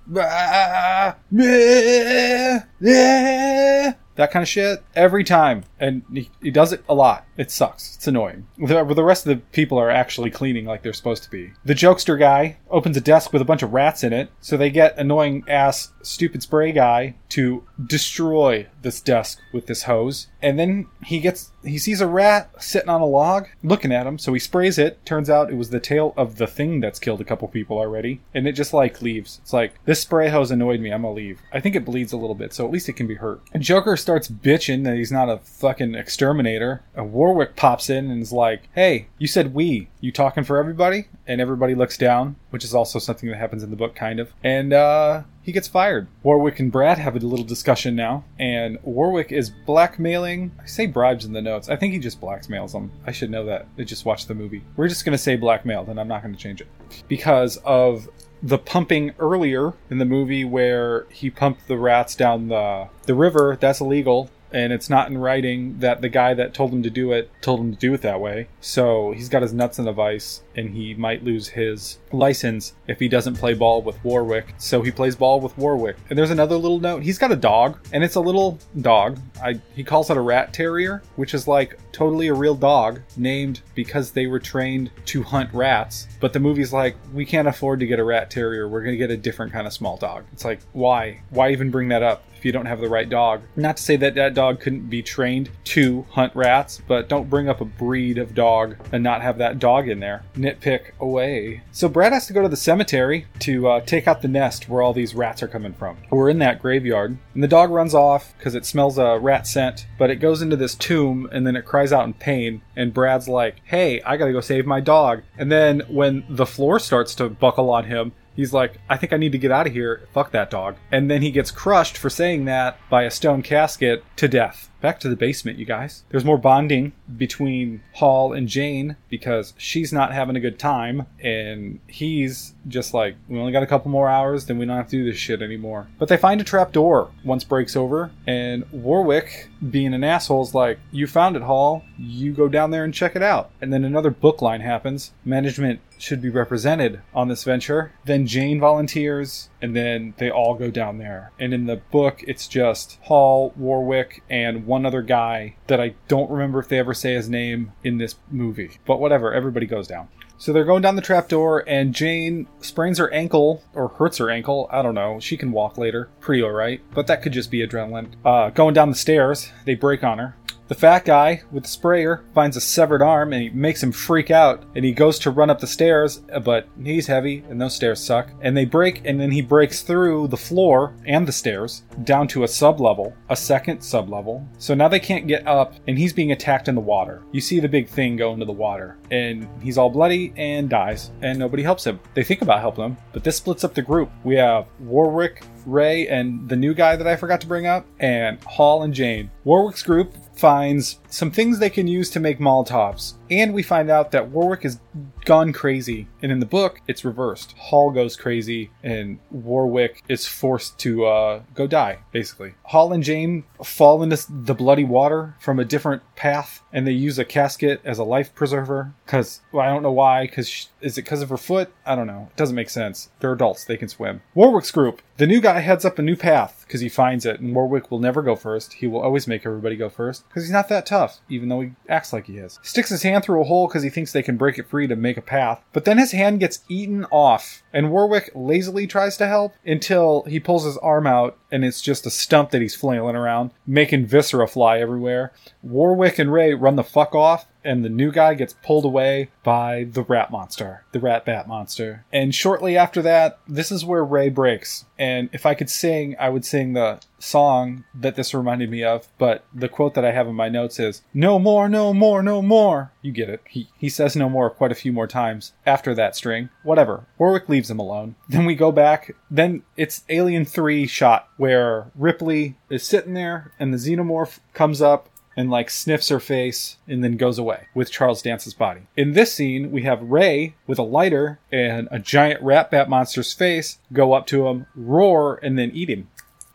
that 4.16 4.30
kind 4.30 4.42
of 4.42 4.48
shit 4.48 4.82
every 4.94 5.24
time 5.24 5.64
and 5.78 6.02
he, 6.12 6.30
he 6.42 6.50
does 6.50 6.72
it 6.72 6.84
a 6.88 6.94
lot. 6.94 7.26
It 7.36 7.50
sucks. 7.50 7.96
It's 7.96 8.06
annoying. 8.06 8.46
The, 8.58 8.84
the 8.84 9.04
rest 9.04 9.26
of 9.26 9.30
the 9.30 9.44
people 9.52 9.78
are 9.78 9.90
actually 9.90 10.30
cleaning 10.30 10.64
like 10.64 10.82
they're 10.82 10.92
supposed 10.92 11.22
to 11.24 11.30
be. 11.30 11.52
The 11.64 11.74
jokester 11.74 12.18
guy 12.18 12.58
opens 12.70 12.96
a 12.96 13.00
desk 13.00 13.32
with 13.32 13.42
a 13.42 13.46
bunch 13.46 13.62
of 13.62 13.72
rats 13.72 14.02
in 14.02 14.12
it, 14.12 14.30
so 14.40 14.56
they 14.56 14.70
get 14.70 14.98
annoying 14.98 15.44
ass 15.48 15.92
stupid 16.02 16.42
spray 16.42 16.72
guy 16.72 17.14
to 17.30 17.64
destroy 17.84 18.66
this 18.82 19.00
desk 19.00 19.38
with 19.52 19.66
this 19.66 19.84
hose. 19.84 20.28
And 20.46 20.60
then 20.60 20.86
he 21.02 21.18
gets 21.18 21.50
he 21.64 21.76
sees 21.76 22.00
a 22.00 22.06
rat 22.06 22.50
sitting 22.62 22.88
on 22.88 23.00
a 23.00 23.04
log 23.04 23.48
looking 23.64 23.90
at 23.90 24.06
him, 24.06 24.16
so 24.16 24.32
he 24.32 24.38
sprays 24.38 24.78
it. 24.78 25.04
Turns 25.04 25.28
out 25.28 25.50
it 25.50 25.56
was 25.56 25.70
the 25.70 25.80
tail 25.80 26.14
of 26.16 26.36
the 26.36 26.46
thing 26.46 26.78
that's 26.78 27.00
killed 27.00 27.20
a 27.20 27.24
couple 27.24 27.48
people 27.48 27.78
already, 27.78 28.20
and 28.32 28.46
it 28.46 28.52
just 28.52 28.72
like 28.72 29.02
leaves. 29.02 29.40
It's 29.42 29.52
like 29.52 29.84
this 29.86 30.02
spray 30.02 30.28
hose 30.28 30.52
annoyed 30.52 30.78
me. 30.78 30.92
I'm 30.92 31.02
gonna 31.02 31.14
leave. 31.14 31.40
I 31.52 31.58
think 31.58 31.74
it 31.74 31.84
bleeds 31.84 32.12
a 32.12 32.16
little 32.16 32.36
bit, 32.36 32.54
so 32.54 32.64
at 32.64 32.70
least 32.70 32.88
it 32.88 32.92
can 32.92 33.08
be 33.08 33.16
hurt. 33.16 33.40
And 33.52 33.60
Joker 33.60 33.96
starts 33.96 34.28
bitching 34.28 34.84
that 34.84 34.94
he's 34.94 35.10
not 35.10 35.28
a 35.28 35.38
fucking 35.38 35.96
exterminator. 35.96 36.82
And 36.94 37.12
Warwick 37.12 37.56
pops 37.56 37.90
in 37.90 38.08
and 38.08 38.22
is 38.22 38.30
like, 38.30 38.68
"Hey, 38.72 39.08
you 39.18 39.26
said 39.26 39.52
we. 39.52 39.88
You 40.00 40.12
talking 40.12 40.44
for 40.44 40.58
everybody?" 40.58 41.08
And 41.26 41.40
everybody 41.40 41.74
looks 41.74 41.98
down, 41.98 42.36
which 42.50 42.62
is 42.62 42.72
also 42.72 43.00
something 43.00 43.28
that 43.30 43.38
happens 43.38 43.64
in 43.64 43.70
the 43.70 43.76
book, 43.76 43.96
kind 43.96 44.20
of. 44.20 44.32
And 44.44 44.72
uh, 44.72 45.24
he 45.46 45.52
gets 45.52 45.68
fired. 45.68 46.08
Warwick 46.24 46.58
and 46.58 46.72
Brad 46.72 46.98
have 46.98 47.14
a 47.14 47.20
little 47.20 47.44
discussion 47.44 47.94
now, 47.94 48.24
and 48.36 48.78
Warwick 48.82 49.30
is 49.30 49.48
blackmailing. 49.48 50.50
I 50.60 50.66
say 50.66 50.86
bribes 50.86 51.24
in 51.24 51.32
the 51.32 51.40
notes. 51.40 51.68
I 51.68 51.76
think 51.76 51.92
he 51.92 52.00
just 52.00 52.20
blackmails 52.20 52.72
them. 52.72 52.90
I 53.06 53.12
should 53.12 53.30
know 53.30 53.44
that. 53.44 53.68
I 53.78 53.84
just 53.84 54.04
watched 54.04 54.26
the 54.26 54.34
movie. 54.34 54.64
We're 54.76 54.88
just 54.88 55.04
gonna 55.04 55.16
say 55.16 55.36
blackmailed, 55.36 55.88
and 55.88 56.00
I'm 56.00 56.08
not 56.08 56.22
gonna 56.22 56.34
change 56.34 56.60
it 56.60 56.66
because 57.06 57.58
of 57.58 58.08
the 58.42 58.58
pumping 58.58 59.14
earlier 59.20 59.72
in 59.88 59.98
the 59.98 60.04
movie 60.04 60.44
where 60.44 61.06
he 61.10 61.30
pumped 61.30 61.68
the 61.68 61.78
rats 61.78 62.16
down 62.16 62.48
the 62.48 62.88
the 63.04 63.14
river. 63.14 63.56
That's 63.60 63.80
illegal 63.80 64.28
and 64.56 64.72
it's 64.72 64.88
not 64.88 65.10
in 65.10 65.18
writing 65.18 65.78
that 65.80 66.00
the 66.00 66.08
guy 66.08 66.32
that 66.32 66.54
told 66.54 66.72
him 66.72 66.82
to 66.82 66.88
do 66.88 67.12
it 67.12 67.30
told 67.42 67.60
him 67.60 67.74
to 67.74 67.78
do 67.78 67.92
it 67.92 68.00
that 68.00 68.22
way. 68.22 68.48
So 68.62 69.12
he's 69.12 69.28
got 69.28 69.42
his 69.42 69.52
nuts 69.52 69.78
in 69.78 69.86
a 69.86 69.92
vice, 69.92 70.42
and 70.54 70.70
he 70.70 70.94
might 70.94 71.22
lose 71.22 71.46
his 71.46 71.98
license 72.10 72.72
if 72.88 72.98
he 72.98 73.06
doesn't 73.06 73.34
play 73.34 73.52
ball 73.52 73.82
with 73.82 74.02
Warwick. 74.02 74.54
So 74.56 74.80
he 74.80 74.90
plays 74.90 75.14
ball 75.14 75.42
with 75.42 75.58
Warwick. 75.58 75.98
And 76.08 76.18
there's 76.18 76.30
another 76.30 76.56
little 76.56 76.80
note. 76.80 77.02
He's 77.02 77.18
got 77.18 77.30
a 77.30 77.36
dog, 77.36 77.78
and 77.92 78.02
it's 78.02 78.14
a 78.14 78.20
little 78.20 78.58
dog. 78.80 79.18
I, 79.42 79.60
he 79.74 79.84
calls 79.84 80.08
it 80.08 80.16
a 80.16 80.22
rat 80.22 80.54
terrier, 80.54 81.02
which 81.16 81.34
is 81.34 81.46
like 81.46 81.78
totally 81.92 82.28
a 82.28 82.34
real 82.34 82.54
dog 82.54 83.02
named 83.18 83.60
because 83.74 84.10
they 84.10 84.26
were 84.26 84.40
trained 84.40 84.90
to 85.04 85.22
hunt 85.22 85.52
rats. 85.52 86.08
But 86.18 86.32
the 86.32 86.40
movie's 86.40 86.72
like, 86.72 86.96
we 87.12 87.26
can't 87.26 87.46
afford 87.46 87.80
to 87.80 87.86
get 87.86 87.98
a 87.98 88.04
rat 88.04 88.30
terrier. 88.30 88.66
We're 88.66 88.80
going 88.80 88.94
to 88.94 88.98
get 88.98 89.10
a 89.10 89.18
different 89.18 89.52
kind 89.52 89.66
of 89.66 89.74
small 89.74 89.98
dog. 89.98 90.24
It's 90.32 90.46
like, 90.46 90.60
why? 90.72 91.20
Why 91.28 91.50
even 91.50 91.70
bring 91.70 91.88
that 91.88 92.02
up? 92.02 92.22
You 92.46 92.52
don't 92.52 92.66
have 92.66 92.80
the 92.80 92.88
right 92.88 93.10
dog. 93.10 93.42
Not 93.56 93.76
to 93.76 93.82
say 93.82 93.96
that 93.96 94.14
that 94.14 94.34
dog 94.34 94.60
couldn't 94.60 94.88
be 94.88 95.02
trained 95.02 95.50
to 95.64 96.06
hunt 96.10 96.32
rats, 96.36 96.80
but 96.86 97.08
don't 97.08 97.28
bring 97.28 97.48
up 97.48 97.60
a 97.60 97.64
breed 97.64 98.18
of 98.18 98.36
dog 98.36 98.76
and 98.92 99.02
not 99.02 99.20
have 99.20 99.38
that 99.38 99.58
dog 99.58 99.88
in 99.88 99.98
there. 99.98 100.22
Nitpick 100.36 100.92
away. 101.00 101.62
So 101.72 101.88
Brad 101.88 102.12
has 102.12 102.28
to 102.28 102.32
go 102.32 102.42
to 102.42 102.48
the 102.48 102.56
cemetery 102.56 103.26
to 103.40 103.66
uh, 103.66 103.80
take 103.80 104.06
out 104.06 104.22
the 104.22 104.28
nest 104.28 104.68
where 104.68 104.80
all 104.80 104.92
these 104.92 105.12
rats 105.12 105.42
are 105.42 105.48
coming 105.48 105.72
from. 105.72 105.96
We're 106.08 106.30
in 106.30 106.38
that 106.38 106.62
graveyard, 106.62 107.18
and 107.34 107.42
the 107.42 107.48
dog 107.48 107.70
runs 107.70 107.96
off 107.96 108.32
because 108.38 108.54
it 108.54 108.64
smells 108.64 108.96
a 108.96 109.18
rat 109.18 109.48
scent, 109.48 109.88
but 109.98 110.10
it 110.10 110.20
goes 110.20 110.40
into 110.40 110.54
this 110.54 110.76
tomb 110.76 111.28
and 111.32 111.44
then 111.44 111.56
it 111.56 111.64
cries 111.64 111.92
out 111.92 112.06
in 112.06 112.14
pain. 112.14 112.62
And 112.76 112.94
Brad's 112.94 113.26
like, 113.26 113.56
hey, 113.64 114.00
I 114.02 114.16
gotta 114.16 114.30
go 114.30 114.40
save 114.40 114.66
my 114.66 114.78
dog. 114.78 115.22
And 115.36 115.50
then 115.50 115.80
when 115.88 116.22
the 116.28 116.46
floor 116.46 116.78
starts 116.78 117.16
to 117.16 117.28
buckle 117.28 117.70
on 117.70 117.86
him, 117.86 118.12
He's 118.36 118.52
like, 118.52 118.78
I 118.88 118.96
think 118.96 119.12
I 119.12 119.16
need 119.16 119.32
to 119.32 119.38
get 119.38 119.50
out 119.50 119.66
of 119.66 119.72
here. 119.72 120.06
Fuck 120.12 120.30
that 120.32 120.50
dog. 120.50 120.76
And 120.92 121.10
then 121.10 121.22
he 121.22 121.30
gets 121.30 121.50
crushed 121.50 121.96
for 121.96 122.10
saying 122.10 122.44
that 122.44 122.78
by 122.90 123.04
a 123.04 123.10
stone 123.10 123.42
casket 123.42 124.04
to 124.16 124.28
death. 124.28 124.70
Back 124.80 125.00
to 125.00 125.08
the 125.08 125.16
basement, 125.16 125.58
you 125.58 125.64
guys. 125.64 126.04
There's 126.10 126.24
more 126.24 126.38
bonding 126.38 126.92
between 127.16 127.82
Hall 127.94 128.32
and 128.32 128.48
Jane 128.48 128.96
because 129.08 129.54
she's 129.56 129.92
not 129.92 130.12
having 130.12 130.36
a 130.36 130.40
good 130.40 130.58
time, 130.58 131.06
and 131.20 131.80
he's 131.86 132.54
just 132.68 132.92
like, 132.92 133.16
we 133.28 133.38
only 133.38 133.52
got 133.52 133.62
a 133.62 133.66
couple 133.66 133.90
more 133.90 134.08
hours, 134.08 134.46
then 134.46 134.58
we 134.58 134.66
don't 134.66 134.76
have 134.76 134.88
to 134.88 134.96
do 134.96 135.04
this 135.04 135.16
shit 135.16 135.42
anymore. 135.42 135.86
But 135.98 136.08
they 136.08 136.16
find 136.16 136.40
a 136.40 136.44
trap 136.44 136.72
door 136.72 137.10
once 137.24 137.44
breaks 137.44 137.76
over, 137.76 138.10
and 138.26 138.64
Warwick, 138.70 139.48
being 139.70 139.94
an 139.94 140.04
asshole, 140.04 140.42
is 140.42 140.54
like, 140.54 140.78
You 140.92 141.06
found 141.06 141.36
it, 141.36 141.42
Hall. 141.42 141.84
You 141.98 142.32
go 142.32 142.48
down 142.48 142.70
there 142.70 142.84
and 142.84 142.92
check 142.92 143.16
it 143.16 143.22
out. 143.22 143.50
And 143.60 143.72
then 143.72 143.84
another 143.84 144.10
book 144.10 144.42
line 144.42 144.60
happens. 144.60 145.12
Management 145.24 145.80
should 145.98 146.20
be 146.20 146.28
represented 146.28 147.00
on 147.14 147.28
this 147.28 147.44
venture. 147.44 147.92
Then 148.04 148.26
Jane 148.26 148.60
volunteers, 148.60 149.48
and 149.62 149.74
then 149.74 150.14
they 150.18 150.30
all 150.30 150.54
go 150.54 150.70
down 150.70 150.98
there. 150.98 151.32
And 151.38 151.54
in 151.54 151.66
the 151.66 151.76
book, 151.76 152.22
it's 152.26 152.46
just 152.46 152.98
Hall, 153.02 153.52
Warwick, 153.56 154.22
and 154.28 154.65
one 154.66 154.84
other 154.84 155.02
guy 155.02 155.56
that 155.66 155.80
I 155.80 155.94
don't 156.08 156.30
remember 156.30 156.58
if 156.58 156.68
they 156.68 156.78
ever 156.78 156.94
say 156.94 157.14
his 157.14 157.28
name 157.28 157.72
in 157.84 157.98
this 157.98 158.16
movie. 158.30 158.78
But 158.84 159.00
whatever, 159.00 159.32
everybody 159.32 159.66
goes 159.66 159.86
down. 159.86 160.08
So 160.38 160.52
they're 160.52 160.64
going 160.64 160.82
down 160.82 160.96
the 160.96 161.02
trapdoor, 161.02 161.64
and 161.66 161.94
Jane 161.94 162.46
sprains 162.60 162.98
her 162.98 163.10
ankle, 163.12 163.62
or 163.74 163.88
hurts 163.88 164.18
her 164.18 164.28
ankle. 164.30 164.68
I 164.70 164.82
don't 164.82 164.94
know. 164.94 165.18
She 165.18 165.36
can 165.38 165.50
walk 165.50 165.78
later. 165.78 166.10
Pretty 166.20 166.42
alright. 166.42 166.82
But 166.92 167.06
that 167.06 167.22
could 167.22 167.32
just 167.32 167.50
be 167.50 167.66
adrenaline. 167.66 168.12
Uh, 168.24 168.50
going 168.50 168.74
down 168.74 168.90
the 168.90 168.96
stairs, 168.96 169.50
they 169.64 169.74
break 169.74 170.04
on 170.04 170.18
her. 170.18 170.36
The 170.68 170.74
fat 170.74 171.04
guy 171.04 171.42
with 171.52 171.62
the 171.62 171.68
sprayer 171.68 172.24
finds 172.34 172.56
a 172.56 172.60
severed 172.60 173.00
arm 173.00 173.32
and 173.32 173.40
he 173.40 173.50
makes 173.50 173.80
him 173.80 173.92
freak 173.92 174.32
out 174.32 174.64
and 174.74 174.84
he 174.84 174.90
goes 174.90 175.16
to 175.20 175.30
run 175.30 175.48
up 175.48 175.60
the 175.60 175.66
stairs, 175.66 176.22
uh, 176.32 176.40
but 176.40 176.68
he's 176.82 177.06
heavy 177.06 177.44
and 177.48 177.60
those 177.60 177.76
stairs 177.76 178.00
suck. 178.02 178.30
And 178.40 178.56
they 178.56 178.64
break 178.64 179.02
and 179.04 179.20
then 179.20 179.30
he 179.30 179.42
breaks 179.42 179.82
through 179.82 180.26
the 180.28 180.36
floor 180.36 180.94
and 181.06 181.26
the 181.26 181.32
stairs 181.32 181.84
down 182.02 182.26
to 182.28 182.42
a 182.42 182.48
sub 182.48 182.80
level, 182.80 183.14
a 183.28 183.36
second 183.36 183.80
sub 183.80 184.08
level. 184.08 184.46
So 184.58 184.74
now 184.74 184.88
they 184.88 184.98
can't 184.98 185.28
get 185.28 185.46
up 185.46 185.74
and 185.86 185.96
he's 185.96 186.12
being 186.12 186.32
attacked 186.32 186.66
in 186.66 186.74
the 186.74 186.80
water. 186.80 187.22
You 187.30 187.40
see 187.40 187.60
the 187.60 187.68
big 187.68 187.88
thing 187.88 188.16
go 188.16 188.32
into 188.32 188.44
the 188.44 188.52
water 188.52 188.98
and 189.12 189.48
he's 189.62 189.78
all 189.78 189.90
bloody 189.90 190.32
and 190.36 190.68
dies 190.68 191.12
and 191.22 191.38
nobody 191.38 191.62
helps 191.62 191.86
him. 191.86 192.00
They 192.14 192.24
think 192.24 192.42
about 192.42 192.60
helping 192.60 192.84
him, 192.84 192.96
but 193.12 193.22
this 193.22 193.36
splits 193.36 193.62
up 193.62 193.74
the 193.74 193.82
group. 193.82 194.10
We 194.24 194.34
have 194.34 194.66
Warwick, 194.80 195.44
Ray, 195.64 196.08
and 196.08 196.48
the 196.48 196.56
new 196.56 196.74
guy 196.74 196.96
that 196.96 197.06
I 197.06 197.16
forgot 197.16 197.40
to 197.42 197.46
bring 197.46 197.66
up, 197.66 197.86
and 197.98 198.42
Hall 198.44 198.84
and 198.84 198.94
Jane. 198.94 199.30
Warwick's 199.44 199.82
group 199.82 200.14
finds 200.36 200.98
some 201.16 201.30
things 201.30 201.58
they 201.58 201.70
can 201.70 201.88
use 201.88 202.10
to 202.10 202.20
make 202.20 202.38
Molotovs. 202.38 203.14
And 203.30 203.54
we 203.54 203.62
find 203.62 203.90
out 203.90 204.10
that 204.10 204.28
Warwick 204.28 204.64
has 204.64 204.78
gone 205.24 205.52
crazy. 205.52 206.08
And 206.20 206.30
in 206.30 206.40
the 206.40 206.46
book, 206.46 206.82
it's 206.86 207.06
reversed. 207.06 207.52
Hall 207.56 207.90
goes 207.90 208.16
crazy, 208.16 208.70
and 208.82 209.18
Warwick 209.30 210.02
is 210.08 210.26
forced 210.26 210.78
to 210.80 211.06
uh, 211.06 211.42
go 211.54 211.66
die, 211.66 212.00
basically. 212.12 212.54
Hall 212.64 212.92
and 212.92 213.02
Jane 213.02 213.44
fall 213.64 214.02
into 214.02 214.24
the 214.30 214.54
bloody 214.54 214.84
water 214.84 215.34
from 215.40 215.58
a 215.58 215.64
different 215.64 216.02
path, 216.16 216.62
and 216.72 216.86
they 216.86 216.92
use 216.92 217.18
a 217.18 217.24
casket 217.24 217.80
as 217.84 217.98
a 217.98 218.04
life 218.04 218.34
preserver. 218.34 218.92
Because, 219.06 219.40
well, 219.52 219.66
I 219.66 219.72
don't 219.72 219.82
know 219.82 219.92
why. 219.92 220.26
Because 220.26 220.68
is 220.80 220.98
it 220.98 221.02
because 221.02 221.22
of 221.22 221.30
her 221.30 221.36
foot? 221.38 221.72
I 221.86 221.94
don't 221.94 222.06
know. 222.06 222.28
It 222.30 222.36
doesn't 222.36 222.54
make 222.54 222.70
sense. 222.70 223.08
They're 223.20 223.32
adults, 223.32 223.64
they 223.64 223.78
can 223.78 223.88
swim. 223.88 224.20
Warwick's 224.34 224.70
group. 224.70 225.00
The 225.16 225.26
new 225.26 225.40
guy 225.40 225.60
heads 225.60 225.86
up 225.86 225.98
a 225.98 226.02
new 226.02 226.16
path 226.16 226.64
because 226.66 226.82
he 226.82 226.90
finds 226.90 227.24
it, 227.24 227.40
and 227.40 227.54
Warwick 227.54 227.90
will 227.90 227.98
never 227.98 228.20
go 228.22 228.36
first. 228.36 228.74
He 228.74 228.86
will 228.86 229.00
always 229.00 229.26
make 229.26 229.46
everybody 229.46 229.76
go 229.76 229.88
first 229.88 230.28
because 230.28 230.44
he's 230.44 230.52
not 230.52 230.68
that 230.68 230.84
tough, 230.84 231.05
even 231.28 231.48
though 231.48 231.60
he 231.60 231.72
acts 231.88 232.12
like 232.12 232.26
he 232.26 232.38
is. 232.38 232.58
Sticks 232.62 232.90
his 232.90 233.02
hand 233.02 233.24
through 233.24 233.40
a 233.40 233.44
hole 233.44 233.66
because 233.66 233.82
he 233.82 233.90
thinks 233.90 234.12
they 234.12 234.22
can 234.22 234.36
break 234.36 234.58
it 234.58 234.68
free 234.68 234.86
to 234.86 234.96
make 234.96 235.16
a 235.16 235.22
path, 235.22 235.62
but 235.72 235.84
then 235.84 235.98
his 235.98 236.12
hand 236.12 236.40
gets 236.40 236.60
eaten 236.68 237.04
off, 237.06 237.62
and 237.72 237.90
Warwick 237.90 238.30
lazily 238.34 238.86
tries 238.86 239.16
to 239.18 239.26
help 239.26 239.54
until 239.64 240.22
he 240.24 240.40
pulls 240.40 240.64
his 240.64 240.78
arm 240.78 241.06
out 241.06 241.38
and 241.50 241.64
it's 241.64 241.80
just 241.80 242.06
a 242.06 242.10
stump 242.10 242.50
that 242.50 242.60
he's 242.60 242.74
flailing 242.74 243.16
around, 243.16 243.50
making 243.66 244.06
viscera 244.06 244.48
fly 244.48 244.78
everywhere. 244.78 245.32
Warwick 245.62 246.18
and 246.18 246.32
Ray 246.32 246.54
run 246.54 246.76
the 246.76 246.84
fuck 246.84 247.14
off, 247.14 247.46
and 247.64 247.84
the 247.84 247.88
new 247.88 248.12
guy 248.12 248.34
gets 248.34 248.54
pulled 248.62 248.84
away 248.84 249.30
by 249.42 249.84
the 249.90 250.02
rat 250.02 250.30
monster, 250.30 250.84
the 250.92 251.00
rat 251.00 251.24
bat 251.24 251.48
monster. 251.48 252.04
And 252.12 252.34
shortly 252.34 252.76
after 252.76 253.02
that, 253.02 253.38
this 253.48 253.72
is 253.72 253.84
where 253.84 254.04
Ray 254.04 254.28
breaks. 254.28 254.84
And 254.98 255.30
if 255.32 255.46
I 255.46 255.54
could 255.54 255.70
sing, 255.70 256.16
I 256.18 256.28
would 256.28 256.44
sing 256.44 256.72
the 256.72 257.00
song 257.26 257.84
that 257.94 258.16
this 258.16 258.34
reminded 258.34 258.70
me 258.70 258.82
of, 258.82 259.08
but 259.18 259.44
the 259.52 259.68
quote 259.68 259.94
that 259.94 260.04
I 260.04 260.12
have 260.12 260.26
in 260.26 260.34
my 260.34 260.48
notes 260.48 260.78
is 260.78 261.02
No 261.12 261.38
more, 261.38 261.68
no 261.68 261.92
more, 261.92 262.22
no 262.22 262.42
more. 262.42 262.92
You 263.02 263.12
get 263.12 263.28
it. 263.28 263.42
He, 263.48 263.68
he 263.76 263.88
says 263.88 264.16
no 264.16 264.28
more 264.28 264.50
quite 264.50 264.72
a 264.72 264.76
few 264.76 264.92
more 264.92 265.06
times 265.06 265.52
after 265.66 265.94
that 265.94 266.16
string. 266.16 266.48
Whatever. 266.62 267.06
Warwick 267.18 267.48
leaves 267.48 267.70
him 267.70 267.78
alone. 267.78 268.16
Then 268.28 268.44
we 268.44 268.54
go 268.54 268.72
back. 268.72 269.14
Then 269.30 269.62
it's 269.76 270.04
Alien 270.08 270.44
3 270.44 270.86
shot 270.86 271.28
where 271.36 271.90
Ripley 271.94 272.56
is 272.70 272.82
sitting 272.82 273.14
there 273.14 273.52
and 273.58 273.72
the 273.72 273.78
xenomorph 273.78 274.40
comes 274.52 274.82
up 274.82 275.08
and 275.36 275.50
like 275.50 275.68
sniffs 275.70 276.08
her 276.08 276.18
face 276.18 276.78
and 276.88 277.04
then 277.04 277.16
goes 277.16 277.38
away 277.38 277.66
with 277.74 277.90
Charles 277.90 278.22
Dance's 278.22 278.54
body. 278.54 278.82
In 278.96 279.12
this 279.12 279.32
scene, 279.32 279.70
we 279.70 279.82
have 279.82 280.02
Ray 280.02 280.54
with 280.66 280.78
a 280.78 280.82
lighter 280.82 281.38
and 281.52 281.88
a 281.90 281.98
giant 281.98 282.42
rat 282.42 282.70
bat 282.70 282.88
monster's 282.88 283.32
face 283.32 283.78
go 283.92 284.14
up 284.14 284.26
to 284.28 284.48
him, 284.48 284.66
roar, 284.74 285.38
and 285.42 285.58
then 285.58 285.70
eat 285.72 285.90
him. 285.90 286.08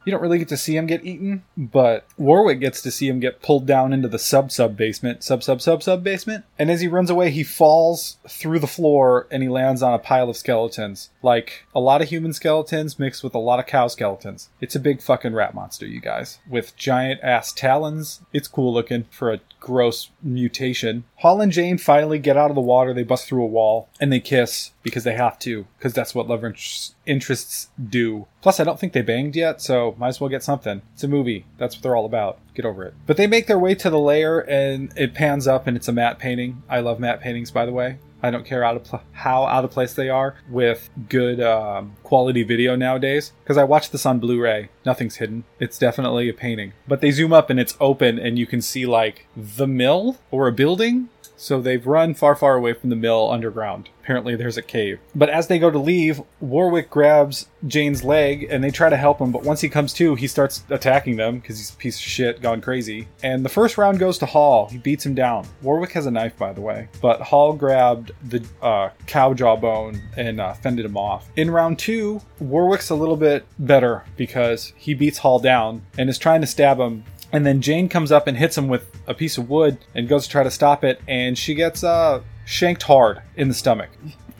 You 0.05 0.11
don't 0.11 0.21
really 0.21 0.39
get 0.39 0.49
to 0.49 0.57
see 0.57 0.75
him 0.75 0.87
get 0.87 1.05
eaten, 1.05 1.43
but 1.55 2.05
Warwick 2.17 2.59
gets 2.59 2.81
to 2.81 2.91
see 2.91 3.07
him 3.07 3.19
get 3.19 3.41
pulled 3.41 3.67
down 3.67 3.93
into 3.93 4.07
the 4.07 4.19
sub 4.19 4.51
sub 4.51 4.75
basement, 4.75 5.23
sub 5.23 5.43
sub 5.43 5.61
sub 5.61 5.83
sub 5.83 6.03
basement. 6.03 6.45
And 6.57 6.71
as 6.71 6.81
he 6.81 6.87
runs 6.87 7.09
away, 7.09 7.29
he 7.31 7.43
falls 7.43 8.17
through 8.27 8.59
the 8.59 8.67
floor 8.67 9.27
and 9.29 9.43
he 9.43 9.49
lands 9.49 9.83
on 9.83 9.93
a 9.93 9.99
pile 9.99 10.29
of 10.29 10.37
skeletons. 10.37 11.09
Like 11.21 11.65
a 11.75 11.79
lot 11.79 12.01
of 12.01 12.09
human 12.09 12.33
skeletons 12.33 12.97
mixed 12.97 13.23
with 13.23 13.35
a 13.35 13.39
lot 13.39 13.59
of 13.59 13.67
cow 13.67 13.87
skeletons. 13.87 14.49
It's 14.59 14.75
a 14.75 14.79
big 14.79 15.01
fucking 15.01 15.33
rat 15.33 15.53
monster, 15.53 15.85
you 15.85 15.99
guys, 15.99 16.39
with 16.49 16.75
giant 16.75 17.21
ass 17.21 17.51
talons. 17.51 18.21
It's 18.33 18.47
cool 18.47 18.73
looking 18.73 19.05
for 19.11 19.31
a 19.31 19.39
gross 19.59 20.09
mutation. 20.23 21.03
Hall 21.17 21.39
and 21.41 21.51
Jane 21.51 21.77
finally 21.77 22.17
get 22.17 22.37
out 22.37 22.49
of 22.49 22.55
the 22.55 22.61
water. 22.61 22.93
They 22.93 23.03
bust 23.03 23.27
through 23.27 23.43
a 23.43 23.47
wall 23.47 23.87
and 23.99 24.11
they 24.11 24.19
kiss 24.19 24.71
because 24.83 25.03
they 25.03 25.13
have 25.13 25.37
to, 25.39 25.65
because 25.77 25.93
that's 25.93 26.15
what 26.15 26.27
love 26.27 26.43
interests 27.05 27.69
do. 27.89 28.27
Plus, 28.41 28.59
I 28.59 28.63
don't 28.63 28.79
think 28.79 28.93
they 28.93 29.01
banged 29.01 29.35
yet, 29.35 29.61
so 29.61 29.95
might 29.97 30.09
as 30.09 30.21
well 30.21 30.29
get 30.29 30.43
something. 30.43 30.81
It's 30.93 31.03
a 31.03 31.07
movie. 31.07 31.45
That's 31.57 31.75
what 31.75 31.83
they're 31.83 31.95
all 31.95 32.05
about. 32.05 32.39
Get 32.53 32.65
over 32.65 32.83
it. 32.83 32.93
But 33.05 33.17
they 33.17 33.27
make 33.27 33.47
their 33.47 33.59
way 33.59 33.75
to 33.75 33.89
the 33.89 33.99
lair 33.99 34.39
and 34.49 34.91
it 34.97 35.13
pans 35.13 35.47
up 35.47 35.67
and 35.67 35.77
it's 35.77 35.87
a 35.87 35.93
matte 35.93 36.19
painting. 36.19 36.63
I 36.69 36.79
love 36.79 36.99
matte 36.99 37.21
paintings, 37.21 37.51
by 37.51 37.65
the 37.65 37.73
way. 37.73 37.97
I 38.23 38.29
don't 38.29 38.45
care 38.45 38.63
out 38.63 38.83
pl- 38.83 39.01
how 39.13 39.45
out 39.45 39.65
of 39.65 39.71
place 39.71 39.93
they 39.93 40.09
are 40.09 40.35
with 40.49 40.89
good 41.09 41.41
um, 41.41 41.95
quality 42.03 42.43
video 42.43 42.75
nowadays. 42.75 43.33
Because 43.43 43.57
I 43.57 43.63
watched 43.63 43.91
this 43.91 44.05
on 44.05 44.19
Blu-ray. 44.19 44.69
Nothing's 44.85 45.15
hidden. 45.15 45.43
It's 45.59 45.79
definitely 45.79 46.29
a 46.29 46.33
painting. 46.33 46.73
But 46.87 47.01
they 47.01 47.11
zoom 47.11 47.33
up 47.33 47.49
and 47.49 47.59
it's 47.59 47.75
open, 47.79 48.19
and 48.19 48.37
you 48.37 48.45
can 48.45 48.61
see 48.61 48.85
like 48.85 49.25
the 49.35 49.67
mill 49.67 50.17
or 50.29 50.47
a 50.47 50.51
building. 50.51 51.09
So 51.41 51.59
they've 51.59 51.87
run 51.87 52.13
far, 52.13 52.35
far 52.35 52.53
away 52.53 52.73
from 52.73 52.91
the 52.91 52.95
mill 52.95 53.31
underground. 53.31 53.89
Apparently, 54.03 54.35
there's 54.35 54.57
a 54.57 54.61
cave. 54.61 54.99
But 55.15 55.29
as 55.29 55.47
they 55.47 55.57
go 55.57 55.71
to 55.71 55.79
leave, 55.79 56.21
Warwick 56.39 56.91
grabs 56.91 57.47
Jane's 57.65 58.03
leg 58.03 58.47
and 58.51 58.63
they 58.63 58.69
try 58.69 58.91
to 58.91 58.97
help 58.97 59.19
him. 59.19 59.31
But 59.31 59.41
once 59.41 59.59
he 59.59 59.67
comes 59.67 59.91
to, 59.93 60.13
he 60.13 60.27
starts 60.27 60.63
attacking 60.69 61.15
them 61.15 61.39
because 61.39 61.57
he's 61.57 61.71
a 61.71 61.77
piece 61.77 61.95
of 61.95 62.03
shit, 62.03 62.43
gone 62.43 62.61
crazy. 62.61 63.07
And 63.23 63.43
the 63.43 63.49
first 63.49 63.79
round 63.79 63.97
goes 63.97 64.19
to 64.19 64.27
Hall. 64.27 64.67
He 64.67 64.77
beats 64.77 65.03
him 65.03 65.15
down. 65.15 65.47
Warwick 65.63 65.91
has 65.93 66.05
a 66.05 66.11
knife, 66.11 66.37
by 66.37 66.53
the 66.53 66.61
way. 66.61 66.89
But 67.01 67.21
Hall 67.21 67.53
grabbed 67.53 68.11
the 68.29 68.45
uh, 68.61 68.89
cow 69.07 69.33
jawbone 69.33 69.99
and 70.17 70.39
uh, 70.39 70.53
fended 70.53 70.85
him 70.85 70.95
off. 70.95 71.27
In 71.37 71.49
round 71.49 71.79
two, 71.79 72.21
Warwick's 72.39 72.91
a 72.91 72.95
little 72.95 73.17
bit 73.17 73.47
better 73.57 74.03
because 74.15 74.73
he 74.75 74.93
beats 74.93 75.17
Hall 75.17 75.39
down 75.39 75.81
and 75.97 76.07
is 76.07 76.19
trying 76.19 76.41
to 76.41 76.47
stab 76.47 76.79
him 76.79 77.03
and 77.31 77.45
then 77.45 77.61
Jane 77.61 77.89
comes 77.89 78.11
up 78.11 78.27
and 78.27 78.37
hits 78.37 78.57
him 78.57 78.67
with 78.67 78.85
a 79.07 79.13
piece 79.13 79.37
of 79.37 79.49
wood 79.49 79.77
and 79.95 80.07
goes 80.07 80.25
to 80.25 80.29
try 80.29 80.43
to 80.43 80.51
stop 80.51 80.83
it, 80.83 81.01
and 81.07 81.37
she 81.37 81.53
gets 81.53 81.83
uh, 81.83 82.21
shanked 82.45 82.83
hard 82.83 83.21
in 83.35 83.47
the 83.47 83.53
stomach. 83.53 83.89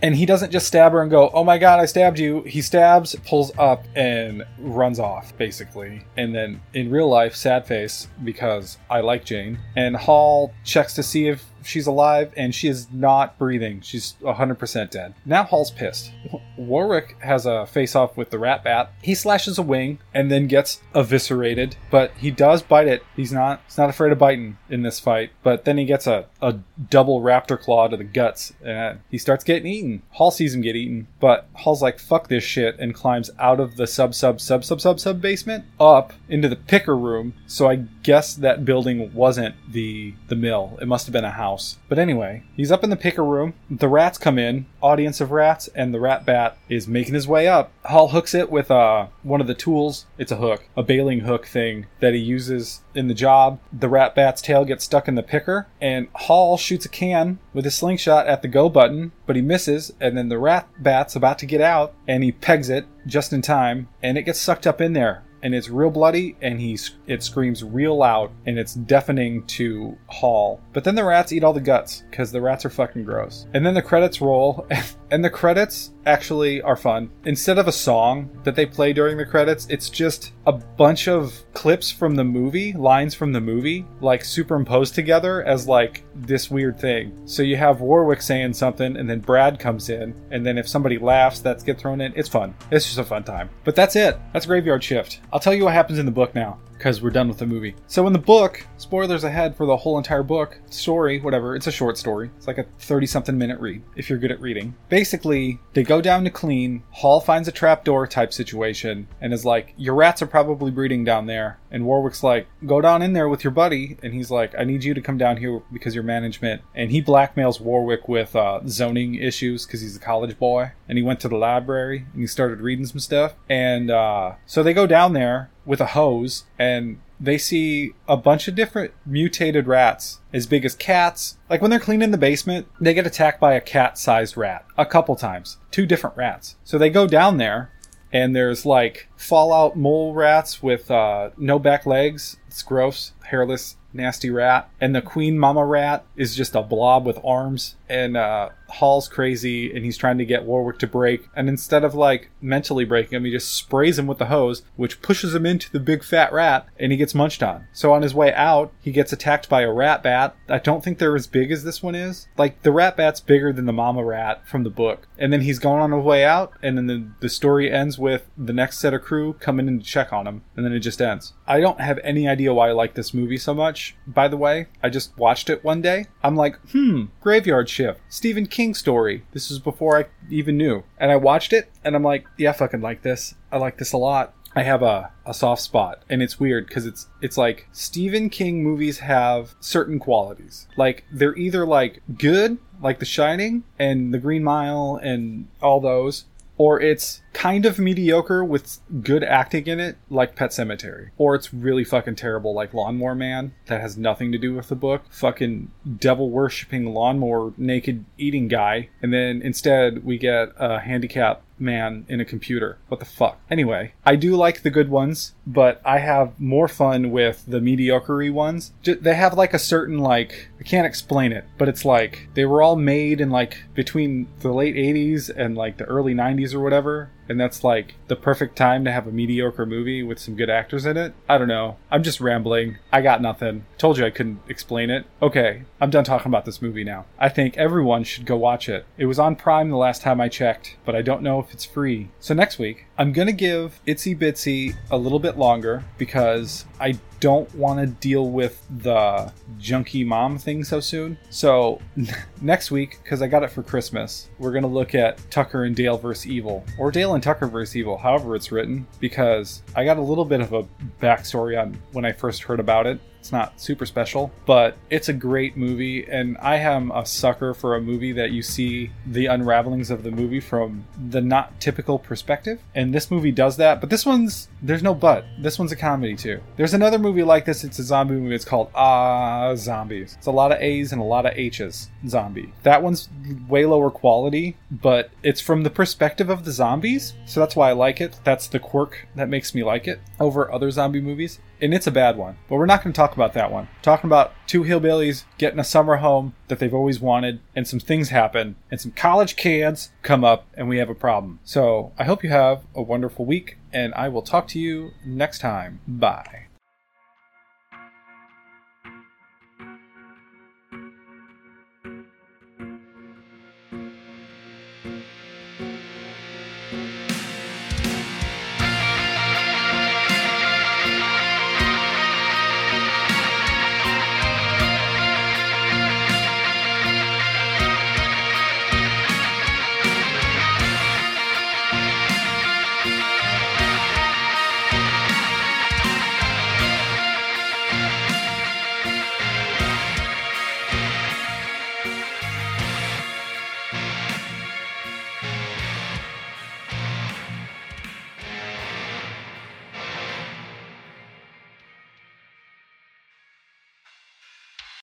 And 0.03 0.15
he 0.15 0.25
doesn't 0.25 0.51
just 0.51 0.65
stab 0.65 0.93
her 0.93 1.01
and 1.03 1.11
go, 1.11 1.29
oh 1.31 1.43
my 1.43 1.59
god, 1.59 1.79
I 1.79 1.85
stabbed 1.85 2.17
you. 2.17 2.41
He 2.41 2.63
stabs, 2.63 3.15
pulls 3.27 3.51
up, 3.59 3.85
and 3.95 4.43
runs 4.57 4.99
off, 4.99 5.37
basically. 5.37 6.03
And 6.17 6.33
then 6.33 6.59
in 6.73 6.89
real 6.89 7.07
life, 7.07 7.35
sad 7.35 7.67
face, 7.67 8.07
because 8.23 8.79
I 8.89 9.01
like 9.01 9.25
Jane. 9.25 9.59
And 9.75 9.95
Hall 9.95 10.55
checks 10.63 10.95
to 10.95 11.03
see 11.03 11.27
if 11.27 11.45
she's 11.63 11.87
alive 11.87 12.31
and 12.35 12.53
she 12.53 12.67
is 12.67 12.91
not 12.91 13.37
breathing. 13.37 13.81
She's 13.81 14.15
100% 14.21 14.89
dead. 14.89 15.13
Now 15.25 15.43
Hall's 15.43 15.71
pissed. 15.71 16.11
Warwick 16.57 17.17
has 17.19 17.45
a 17.45 17.65
face 17.65 17.95
off 17.95 18.17
with 18.17 18.29
the 18.29 18.39
rat 18.39 18.63
bat. 18.63 18.91
He 19.01 19.15
slashes 19.15 19.57
a 19.57 19.61
wing 19.61 19.99
and 20.13 20.31
then 20.31 20.47
gets 20.47 20.81
eviscerated, 20.93 21.75
but 21.89 22.11
he 22.17 22.31
does 22.31 22.61
bite 22.61 22.87
it. 22.87 23.03
He's 23.15 23.31
not 23.31 23.61
he's 23.65 23.77
not 23.77 23.89
afraid 23.89 24.11
of 24.11 24.19
biting 24.19 24.57
in 24.69 24.83
this 24.83 24.99
fight, 24.99 25.31
but 25.43 25.65
then 25.65 25.77
he 25.77 25.85
gets 25.85 26.07
a, 26.07 26.25
a 26.41 26.59
double 26.89 27.21
raptor 27.21 27.59
claw 27.59 27.87
to 27.87 27.97
the 27.97 28.03
guts 28.03 28.53
and 28.63 28.99
he 29.09 29.17
starts 29.17 29.43
getting 29.43 29.71
eaten. 29.71 30.03
Hall 30.11 30.31
sees 30.31 30.53
him 30.53 30.61
get 30.61 30.75
eaten, 30.75 31.07
but 31.19 31.47
Hall's 31.53 31.81
like, 31.81 31.99
fuck 31.99 32.27
this 32.27 32.43
shit, 32.43 32.77
and 32.79 32.93
climbs 32.93 33.29
out 33.39 33.59
of 33.59 33.77
the 33.77 33.87
sub 33.87 34.13
sub 34.13 34.39
sub 34.39 34.63
sub 34.63 34.81
sub 34.81 34.99
sub 34.99 35.21
basement 35.21 35.65
up 35.79 36.13
into 36.29 36.47
the 36.47 36.55
picker 36.55 36.95
room. 36.95 37.33
So 37.47 37.69
I 37.69 37.75
guess 38.03 38.33
that 38.35 38.65
building 38.65 39.13
wasn't 39.13 39.55
the 39.71 40.13
the 40.27 40.35
mill. 40.35 40.77
It 40.81 40.87
must 40.87 41.05
have 41.05 41.13
been 41.13 41.25
a 41.25 41.31
house. 41.31 41.77
But 41.89 41.99
anyway, 41.99 42.43
he's 42.55 42.71
up 42.71 42.83
in 42.83 42.89
the 42.89 42.95
picker 42.95 43.23
room. 43.23 43.53
The 43.69 43.87
rats 43.87 44.17
come 44.17 44.37
in, 44.37 44.65
audience 44.81 45.21
of 45.21 45.31
rats, 45.31 45.69
and 45.75 45.93
the 45.93 45.99
rat 45.99 46.25
bat 46.25 46.57
is 46.69 46.87
making 46.87 47.13
his 47.13 47.27
way 47.27 47.47
up. 47.47 47.71
Hall 47.85 48.09
hooks 48.09 48.33
it 48.33 48.51
with 48.51 48.71
uh, 48.71 49.07
one 49.23 49.41
of 49.41 49.47
the 49.47 49.53
tools. 49.53 50.05
It's 50.17 50.31
a 50.31 50.37
hook, 50.37 50.67
a 50.75 50.83
baling 50.83 51.21
hook 51.21 51.45
thing 51.45 51.87
that 51.99 52.13
he 52.13 52.19
uses 52.19 52.81
in 52.95 53.07
the 53.07 53.13
job. 53.13 53.59
The 53.71 53.89
rat 53.89 54.15
bat's 54.15 54.41
tail 54.41 54.65
gets 54.65 54.85
stuck 54.85 55.07
in 55.07 55.15
the 55.15 55.23
picker, 55.23 55.67
and 55.79 56.07
Hall 56.13 56.57
shoots 56.57 56.85
a 56.85 56.89
can 56.89 57.39
with 57.53 57.65
a 57.65 57.71
slingshot 57.71 58.27
at 58.27 58.41
the 58.41 58.47
go 58.47 58.69
button, 58.69 59.11
but 59.25 59.35
he 59.35 59.41
misses, 59.41 59.93
and 59.99 60.17
then 60.17 60.29
the 60.29 60.39
rat 60.39 60.67
bat's 60.79 61.15
about 61.15 61.39
to 61.39 61.45
get 61.45 61.61
out, 61.61 61.93
and 62.07 62.23
he 62.23 62.31
pegs 62.31 62.69
it 62.69 62.85
just 63.05 63.33
in 63.33 63.41
time, 63.41 63.87
and 64.01 64.17
it 64.17 64.23
gets 64.23 64.39
sucked 64.39 64.67
up 64.67 64.81
in 64.81 64.93
there 64.93 65.23
and 65.43 65.55
it's 65.55 65.69
real 65.69 65.89
bloody 65.89 66.35
and 66.41 66.59
he 66.59 66.77
it 67.07 67.23
screams 67.23 67.63
real 67.63 67.97
loud 67.97 68.31
and 68.45 68.57
it's 68.57 68.73
deafening 68.73 69.45
to 69.47 69.97
Hall. 70.07 70.61
But 70.73 70.83
then 70.83 70.95
the 70.95 71.03
rats 71.03 71.31
eat 71.31 71.43
all 71.43 71.53
the 71.53 71.61
guts 71.61 72.03
because 72.09 72.31
the 72.31 72.41
rats 72.41 72.65
are 72.65 72.69
fucking 72.69 73.03
gross. 73.03 73.47
And 73.53 73.65
then 73.65 73.73
the 73.73 73.81
credits 73.81 74.21
roll 74.21 74.67
and 75.11 75.23
the 75.23 75.29
credits 75.29 75.91
actually 76.05 76.61
are 76.61 76.75
fun. 76.75 77.11
Instead 77.25 77.57
of 77.57 77.67
a 77.67 77.71
song 77.71 78.29
that 78.43 78.55
they 78.55 78.65
play 78.65 78.93
during 78.93 79.17
the 79.17 79.25
credits, 79.25 79.67
it's 79.69 79.89
just 79.89 80.31
a 80.47 80.51
bunch 80.51 81.07
of 81.07 81.43
clips 81.53 81.91
from 81.91 82.15
the 82.15 82.23
movie, 82.23 82.73
lines 82.73 83.13
from 83.13 83.33
the 83.33 83.41
movie, 83.41 83.85
like 83.99 84.23
superimposed 84.23 84.95
together 84.95 85.43
as 85.43 85.67
like 85.67 86.03
this 86.15 86.49
weird 86.49 86.79
thing. 86.79 87.11
So 87.25 87.43
you 87.43 87.57
have 87.57 87.81
Warwick 87.81 88.21
saying 88.21 88.53
something 88.53 88.97
and 88.97 89.09
then 89.09 89.19
Brad 89.19 89.59
comes 89.59 89.89
in 89.89 90.15
and 90.31 90.45
then 90.45 90.57
if 90.57 90.67
somebody 90.67 90.97
laughs, 90.97 91.39
that's 91.39 91.63
get 91.63 91.77
thrown 91.77 92.01
in. 92.01 92.13
It's 92.15 92.29
fun. 92.29 92.55
It's 92.71 92.85
just 92.85 92.97
a 92.97 93.03
fun 93.03 93.23
time. 93.23 93.49
But 93.63 93.75
that's 93.75 93.95
it. 93.95 94.17
That's 94.33 94.45
Graveyard 94.45 94.83
Shift. 94.83 95.19
I'll 95.31 95.39
tell 95.39 95.53
you 95.53 95.65
what 95.65 95.73
happens 95.73 95.99
in 95.99 96.05
the 96.05 96.11
book 96.11 96.33
now 96.33 96.57
because 96.81 96.99
we're 96.99 97.11
done 97.11 97.27
with 97.27 97.37
the 97.37 97.45
movie. 97.45 97.75
So 97.85 98.07
in 98.07 98.13
the 98.13 98.17
book, 98.17 98.65
spoilers 98.77 99.23
ahead 99.23 99.55
for 99.55 99.67
the 99.67 99.77
whole 99.77 99.99
entire 99.99 100.23
book, 100.23 100.59
story, 100.71 101.19
whatever, 101.19 101.55
it's 101.55 101.67
a 101.67 101.71
short 101.71 101.95
story. 101.95 102.31
It's 102.37 102.47
like 102.47 102.57
a 102.57 102.65
30 102.79 103.05
something 103.05 103.37
minute 103.37 103.59
read 103.59 103.83
if 103.95 104.09
you're 104.09 104.17
good 104.17 104.31
at 104.31 104.41
reading. 104.41 104.73
Basically, 104.89 105.59
they 105.73 105.83
go 105.83 106.01
down 106.01 106.23
to 106.23 106.31
clean, 106.31 106.81
Hall 106.89 107.21
finds 107.21 107.47
a 107.47 107.51
trapdoor 107.51 108.07
type 108.07 108.33
situation 108.33 109.07
and 109.21 109.31
is 109.31 109.45
like, 109.45 109.75
"Your 109.77 109.93
rats 109.93 110.23
are 110.23 110.27
probably 110.27 110.71
breeding 110.71 111.03
down 111.03 111.27
there." 111.27 111.59
And 111.69 111.85
Warwick's 111.85 112.23
like, 112.23 112.47
"Go 112.65 112.81
down 112.81 113.03
in 113.03 113.13
there 113.13 113.29
with 113.29 113.43
your 113.43 113.51
buddy." 113.51 113.97
And 114.01 114.15
he's 114.15 114.31
like, 114.31 114.55
"I 114.57 114.63
need 114.63 114.83
you 114.83 114.95
to 114.95 115.01
come 115.01 115.19
down 115.19 115.37
here 115.37 115.61
because 115.71 115.93
you're 115.93 116.03
management." 116.03 116.63
And 116.73 116.89
he 116.89 116.99
blackmails 116.99 117.61
Warwick 117.61 118.07
with 118.07 118.35
uh, 118.35 118.61
zoning 118.67 119.13
issues 119.13 119.67
because 119.67 119.81
he's 119.81 119.95
a 119.95 119.99
college 119.99 120.39
boy. 120.39 120.71
And 120.89 120.97
he 120.97 121.03
went 121.03 121.19
to 121.19 121.29
the 121.29 121.37
library 121.37 122.07
and 122.11 122.21
he 122.21 122.27
started 122.27 122.59
reading 122.59 122.87
some 122.87 122.99
stuff. 122.99 123.35
And 123.47 123.91
uh, 123.91 124.33
so 124.47 124.63
they 124.63 124.73
go 124.73 124.87
down 124.87 125.13
there 125.13 125.50
with 125.65 125.81
a 125.81 125.87
hose 125.87 126.43
and 126.57 126.99
they 127.19 127.37
see 127.37 127.93
a 128.07 128.17
bunch 128.17 128.47
of 128.47 128.55
different 128.55 128.93
mutated 129.05 129.67
rats 129.67 130.19
as 130.33 130.47
big 130.47 130.65
as 130.65 130.73
cats. 130.73 131.37
Like 131.49 131.61
when 131.61 131.69
they're 131.69 131.79
cleaning 131.79 132.11
the 132.11 132.17
basement, 132.17 132.67
they 132.79 132.95
get 132.95 133.05
attacked 133.05 133.39
by 133.39 133.53
a 133.53 133.61
cat 133.61 133.97
sized 133.97 134.35
rat 134.35 134.65
a 134.77 134.85
couple 134.85 135.15
times, 135.15 135.57
two 135.69 135.85
different 135.85 136.17
rats. 136.17 136.55
So 136.63 136.77
they 136.77 136.89
go 136.89 137.05
down 137.05 137.37
there 137.37 137.71
and 138.11 138.35
there's 138.35 138.65
like 138.65 139.07
fallout 139.15 139.77
mole 139.77 140.13
rats 140.13 140.63
with 140.63 140.89
uh, 140.89 141.29
no 141.37 141.59
back 141.59 141.85
legs. 141.85 142.37
It's 142.47 142.63
gross, 142.63 143.13
hairless, 143.25 143.77
nasty 143.93 144.29
rat. 144.29 144.69
And 144.79 144.95
the 144.95 145.01
queen 145.01 145.37
mama 145.37 145.65
rat 145.65 146.05
is 146.15 146.35
just 146.35 146.55
a 146.55 146.61
blob 146.61 147.05
with 147.05 147.19
arms. 147.23 147.75
And 147.87 148.17
uh, 148.17 148.49
Hall's 148.71 149.07
crazy 149.07 149.73
and 149.73 149.83
he's 149.85 149.97
trying 149.97 150.17
to 150.17 150.25
get 150.25 150.45
Warwick 150.45 150.79
to 150.79 150.87
break. 150.87 151.27
And 151.35 151.49
instead 151.49 151.83
of 151.83 151.93
like 151.93 152.29
mentally 152.41 152.85
breaking 152.85 153.15
him, 153.17 153.25
he 153.25 153.31
just 153.31 153.53
sprays 153.53 153.99
him 153.99 154.07
with 154.07 154.17
the 154.17 154.25
hose, 154.25 154.63
which 154.75 155.01
pushes 155.01 155.35
him 155.35 155.45
into 155.45 155.71
the 155.71 155.79
big 155.79 156.03
fat 156.03 156.31
rat 156.31 156.65
and 156.79 156.91
he 156.91 156.97
gets 156.97 157.15
munched 157.15 157.43
on. 157.43 157.67
So 157.73 157.93
on 157.93 158.01
his 158.01 158.13
way 158.13 158.33
out, 158.33 158.71
he 158.81 158.91
gets 158.91 159.13
attacked 159.13 159.49
by 159.49 159.61
a 159.61 159.71
rat 159.71 160.03
bat. 160.03 160.35
I 160.49 160.59
don't 160.59 160.83
think 160.83 160.97
they're 160.97 161.15
as 161.15 161.27
big 161.27 161.51
as 161.51 161.63
this 161.63 161.83
one 161.83 161.95
is. 161.95 162.27
Like 162.37 162.63
the 162.63 162.71
rat 162.71 162.97
bat's 162.97 163.19
bigger 163.19 163.51
than 163.51 163.65
the 163.65 163.73
mama 163.73 164.03
rat 164.03 164.47
from 164.47 164.63
the 164.63 164.69
book. 164.69 165.07
And 165.17 165.31
then 165.31 165.41
he's 165.41 165.59
going 165.59 165.81
on 165.81 165.91
his 165.91 166.03
way 166.03 166.23
out 166.23 166.53
and 166.63 166.77
then 166.77 166.87
the, 166.87 167.07
the 167.19 167.29
story 167.29 167.71
ends 167.71 167.99
with 167.99 168.29
the 168.37 168.53
next 168.53 168.79
set 168.79 168.93
of 168.93 169.01
crew 169.01 169.33
coming 169.33 169.67
in 169.67 169.79
to 169.79 169.85
check 169.85 170.13
on 170.13 170.27
him. 170.27 170.43
And 170.55 170.65
then 170.65 170.73
it 170.73 170.79
just 170.79 171.01
ends. 171.01 171.33
I 171.47 171.59
don't 171.59 171.81
have 171.81 171.99
any 172.03 172.27
idea 172.27 172.53
why 172.53 172.69
I 172.69 172.71
like 172.71 172.93
this 172.93 173.13
movie 173.13 173.37
so 173.37 173.53
much, 173.53 173.95
by 174.07 174.27
the 174.27 174.37
way. 174.37 174.67
I 174.81 174.89
just 174.89 175.17
watched 175.17 175.49
it 175.49 175.63
one 175.63 175.81
day. 175.81 176.05
I'm 176.23 176.35
like, 176.35 176.57
hmm, 176.71 177.05
Graveyard 177.19 177.69
Shift, 177.69 177.99
Stephen 178.07 178.45
King 178.45 178.60
story. 178.73 179.23
This 179.33 179.49
was 179.49 179.59
before 179.59 179.97
I 179.97 180.05
even 180.29 180.57
knew. 180.57 180.83
And 180.97 181.11
I 181.11 181.15
watched 181.15 181.53
it 181.53 181.69
and 181.83 181.95
I'm 181.95 182.03
like, 182.03 182.25
yeah, 182.37 182.51
I 182.51 182.53
fucking 182.53 182.81
like 182.81 183.01
this. 183.01 183.35
I 183.51 183.57
like 183.57 183.77
this 183.77 183.93
a 183.93 183.97
lot. 183.97 184.33
I 184.55 184.63
have 184.63 184.83
a, 184.83 185.11
a 185.25 185.33
soft 185.33 185.61
spot 185.61 186.03
and 186.09 186.21
it's 186.21 186.39
weird 186.39 186.67
because 186.67 186.85
it's 186.85 187.07
it's 187.21 187.37
like 187.37 187.67
Stephen 187.71 188.29
King 188.29 188.63
movies 188.63 188.99
have 188.99 189.55
certain 189.61 189.97
qualities. 189.97 190.67
Like 190.75 191.05
they're 191.11 191.37
either 191.37 191.65
like 191.65 192.01
good, 192.17 192.57
like 192.81 192.99
The 192.99 193.05
Shining 193.05 193.63
and 193.79 194.13
The 194.13 194.19
Green 194.19 194.43
Mile 194.43 194.99
and 195.01 195.47
all 195.61 195.79
those, 195.79 196.25
or 196.61 196.79
it's 196.79 197.23
kind 197.33 197.65
of 197.65 197.79
mediocre 197.79 198.43
with 198.43 198.77
good 199.01 199.23
acting 199.23 199.65
in 199.65 199.79
it, 199.79 199.97
like 200.11 200.35
Pet 200.35 200.51
Sematary. 200.51 201.09
Or 201.17 201.33
it's 201.33 201.51
really 201.51 201.83
fucking 201.83 202.17
terrible, 202.17 202.53
like 202.53 202.71
Lawnmower 202.71 203.15
Man, 203.15 203.55
that 203.65 203.81
has 203.81 203.97
nothing 203.97 204.31
to 204.31 204.37
do 204.37 204.53
with 204.53 204.67
the 204.67 204.75
book. 204.75 205.01
Fucking 205.09 205.71
devil 205.97 206.29
worshipping 206.29 206.93
lawnmower 206.93 207.53
naked 207.57 208.05
eating 208.15 208.47
guy. 208.47 208.89
And 209.01 209.11
then 209.11 209.41
instead, 209.41 210.05
we 210.05 210.19
get 210.19 210.49
a 210.55 210.81
handicap 210.81 211.41
man 211.57 212.05
in 212.07 212.19
a 212.19 212.25
computer. 212.25 212.77
What 212.89 212.99
the 212.99 213.07
fuck? 213.07 213.39
Anyway, 213.49 213.93
I 214.05 214.15
do 214.15 214.35
like 214.35 214.61
the 214.61 214.69
good 214.69 214.89
ones, 214.89 215.33
but 215.47 215.81
I 215.83 215.97
have 215.97 216.39
more 216.39 216.67
fun 216.67 217.09
with 217.09 217.43
the 217.47 217.61
mediocre 217.61 218.31
ones. 218.31 218.73
They 218.83 219.15
have 219.15 219.33
like 219.33 219.55
a 219.55 219.59
certain 219.59 219.97
like 219.97 220.49
I 220.61 220.63
can't 220.63 220.85
explain 220.85 221.31
it, 221.31 221.45
but 221.57 221.67
it's 221.67 221.85
like 221.85 222.29
they 222.35 222.45
were 222.45 222.61
all 222.61 222.75
made 222.75 223.19
in 223.19 223.31
like 223.31 223.57
between 223.73 224.27
the 224.41 224.53
late 224.53 224.75
80s 224.75 225.31
and 225.35 225.57
like 225.57 225.77
the 225.77 225.85
early 225.85 226.13
90s 226.13 226.53
or 226.53 226.59
whatever 226.59 227.09
and 227.29 227.39
that's 227.39 227.63
like 227.63 227.95
the 228.07 228.15
perfect 228.15 228.55
time 228.55 228.85
to 228.85 228.91
have 228.91 229.07
a 229.07 229.11
mediocre 229.11 229.65
movie 229.65 230.03
with 230.03 230.19
some 230.19 230.35
good 230.35 230.49
actors 230.49 230.85
in 230.85 230.97
it. 230.97 231.13
I 231.29 231.37
don't 231.37 231.47
know. 231.47 231.77
I'm 231.89 232.03
just 232.03 232.21
rambling. 232.21 232.77
I 232.91 233.01
got 233.01 233.21
nothing. 233.21 233.65
Told 233.77 233.97
you 233.97 234.05
I 234.05 234.09
couldn't 234.09 234.41
explain 234.47 234.89
it. 234.89 235.05
Okay, 235.21 235.63
I'm 235.79 235.89
done 235.89 236.03
talking 236.03 236.29
about 236.29 236.45
this 236.45 236.61
movie 236.61 236.83
now. 236.83 237.05
I 237.19 237.29
think 237.29 237.57
everyone 237.57 238.03
should 238.03 238.25
go 238.25 238.35
watch 238.35 238.67
it. 238.69 238.85
It 238.97 239.05
was 239.05 239.19
on 239.19 239.35
Prime 239.35 239.69
the 239.69 239.77
last 239.77 240.01
time 240.01 240.19
I 240.19 240.29
checked, 240.29 240.77
but 240.85 240.95
I 240.95 241.01
don't 241.01 241.23
know 241.23 241.39
if 241.39 241.53
it's 241.53 241.65
free. 241.65 242.09
So 242.19 242.33
next 242.33 242.59
week, 242.59 242.85
I'm 242.97 243.13
gonna 243.13 243.31
give 243.31 243.79
Itsy 243.87 244.17
Bitsy 244.17 244.75
a 244.89 244.97
little 244.97 245.19
bit 245.19 245.37
longer 245.37 245.83
because 245.97 246.65
I 246.79 246.99
don't 247.19 247.53
want 247.53 247.79
to 247.79 247.85
deal 247.85 248.29
with 248.29 248.65
the 248.69 249.31
junky 249.59 250.05
mom 250.05 250.39
thing 250.39 250.63
so 250.63 250.79
soon. 250.79 251.17
So 251.29 251.79
next 252.41 252.71
week, 252.71 252.99
because 253.03 253.21
I 253.21 253.27
got 253.27 253.43
it 253.43 253.51
for 253.51 253.63
Christmas, 253.63 254.29
we're 254.39 254.51
gonna 254.51 254.67
look 254.67 254.93
at 254.95 255.19
Tucker 255.31 255.63
and 255.63 255.75
Dale 255.75 255.97
vs. 255.97 256.27
Evil, 256.27 256.65
or 256.77 256.91
Dale 256.91 257.10
and 257.13 257.23
Tucker 257.23 257.47
vs. 257.47 257.75
Evil, 257.75 257.97
however 257.97 258.35
it's 258.35 258.51
written, 258.51 258.87
because 258.99 259.61
I 259.75 259.85
got 259.85 259.97
a 259.97 260.01
little 260.01 260.25
bit 260.25 260.41
of 260.41 260.53
a 260.53 260.65
backstory 261.01 261.61
on 261.61 261.77
when 261.91 262.05
I 262.05 262.11
first 262.11 262.43
heard 262.43 262.59
about 262.59 262.87
it. 262.87 262.99
It's 263.21 263.31
not 263.31 263.61
super 263.61 263.85
special, 263.85 264.31
but 264.47 264.77
it's 264.89 265.07
a 265.07 265.13
great 265.13 265.55
movie, 265.55 266.09
and 266.09 266.39
I 266.41 266.55
am 266.55 266.89
a 266.89 267.05
sucker 267.05 267.53
for 267.53 267.75
a 267.75 267.81
movie 267.81 268.11
that 268.13 268.31
you 268.31 268.41
see 268.41 268.89
the 269.05 269.27
unravelings 269.27 269.91
of 269.91 270.01
the 270.01 270.09
movie 270.09 270.39
from 270.39 270.85
the 271.09 271.21
not 271.21 271.61
typical 271.61 271.99
perspective. 271.99 272.59
And 272.73 272.95
this 272.95 273.11
movie 273.11 273.31
does 273.31 273.57
that, 273.57 273.79
but 273.79 273.91
this 273.91 274.07
one's 274.07 274.49
there's 274.63 274.81
no 274.81 274.95
but. 274.95 275.25
This 275.39 275.59
one's 275.59 275.71
a 275.71 275.75
comedy 275.75 276.15
too. 276.15 276.41
There's 276.57 276.73
another 276.73 276.97
movie 276.97 277.21
like 277.21 277.45
this. 277.45 277.63
It's 277.63 277.77
a 277.77 277.83
zombie 277.83 278.15
movie. 278.15 278.33
It's 278.33 278.43
called 278.43 278.71
Ah 278.73 279.53
Zombies. 279.55 280.15
It's 280.17 280.25
a 280.25 280.31
lot 280.31 280.51
of 280.51 280.59
A's 280.59 280.91
and 280.91 280.99
a 280.99 281.05
lot 281.05 281.27
of 281.27 281.33
H's. 281.35 281.89
Zombie. 282.07 282.53
That 282.63 282.81
one's 282.81 283.07
way 283.47 283.67
lower 283.67 283.91
quality, 283.91 284.57
but 284.71 285.11
it's 285.21 285.41
from 285.41 285.61
the 285.61 285.69
perspective 285.69 286.31
of 286.31 286.43
the 286.43 286.51
zombies, 286.51 287.13
so 287.27 287.39
that's 287.39 287.55
why 287.55 287.69
I 287.69 287.73
like 287.73 288.01
it. 288.01 288.19
That's 288.23 288.47
the 288.47 288.57
quirk 288.57 289.07
that 289.13 289.29
makes 289.29 289.53
me 289.53 289.63
like 289.63 289.87
it 289.87 290.01
over 290.19 290.51
other 290.51 290.71
zombie 290.71 291.01
movies 291.01 291.39
and 291.61 291.73
it's 291.73 291.87
a 291.87 291.91
bad 291.91 292.17
one. 292.17 292.37
But 292.49 292.55
we're 292.55 292.65
not 292.65 292.83
going 292.83 292.93
to 292.93 292.97
talk 292.97 293.13
about 293.13 293.33
that 293.33 293.51
one. 293.51 293.65
We're 293.65 293.83
talking 293.83 294.07
about 294.07 294.33
two 294.47 294.63
hillbillies 294.63 295.23
getting 295.37 295.59
a 295.59 295.63
summer 295.63 295.97
home 295.97 296.33
that 296.47 296.59
they've 296.59 296.73
always 296.73 296.99
wanted, 296.99 297.39
and 297.55 297.67
some 297.67 297.79
things 297.79 298.09
happen, 298.09 298.55
and 298.69 298.79
some 298.79 298.91
college 298.91 299.35
kids 299.35 299.91
come 300.01 300.23
up, 300.23 300.47
and 300.55 300.67
we 300.67 300.77
have 300.77 300.89
a 300.89 300.95
problem. 300.95 301.39
So 301.43 301.91
I 301.97 302.03
hope 302.03 302.23
you 302.23 302.29
have 302.29 302.63
a 302.75 302.81
wonderful 302.81 303.25
week, 303.25 303.57
and 303.71 303.93
I 303.93 304.09
will 304.09 304.21
talk 304.21 304.47
to 304.49 304.59
you 304.59 304.91
next 305.05 305.39
time. 305.39 305.81
Bye. 305.87 306.50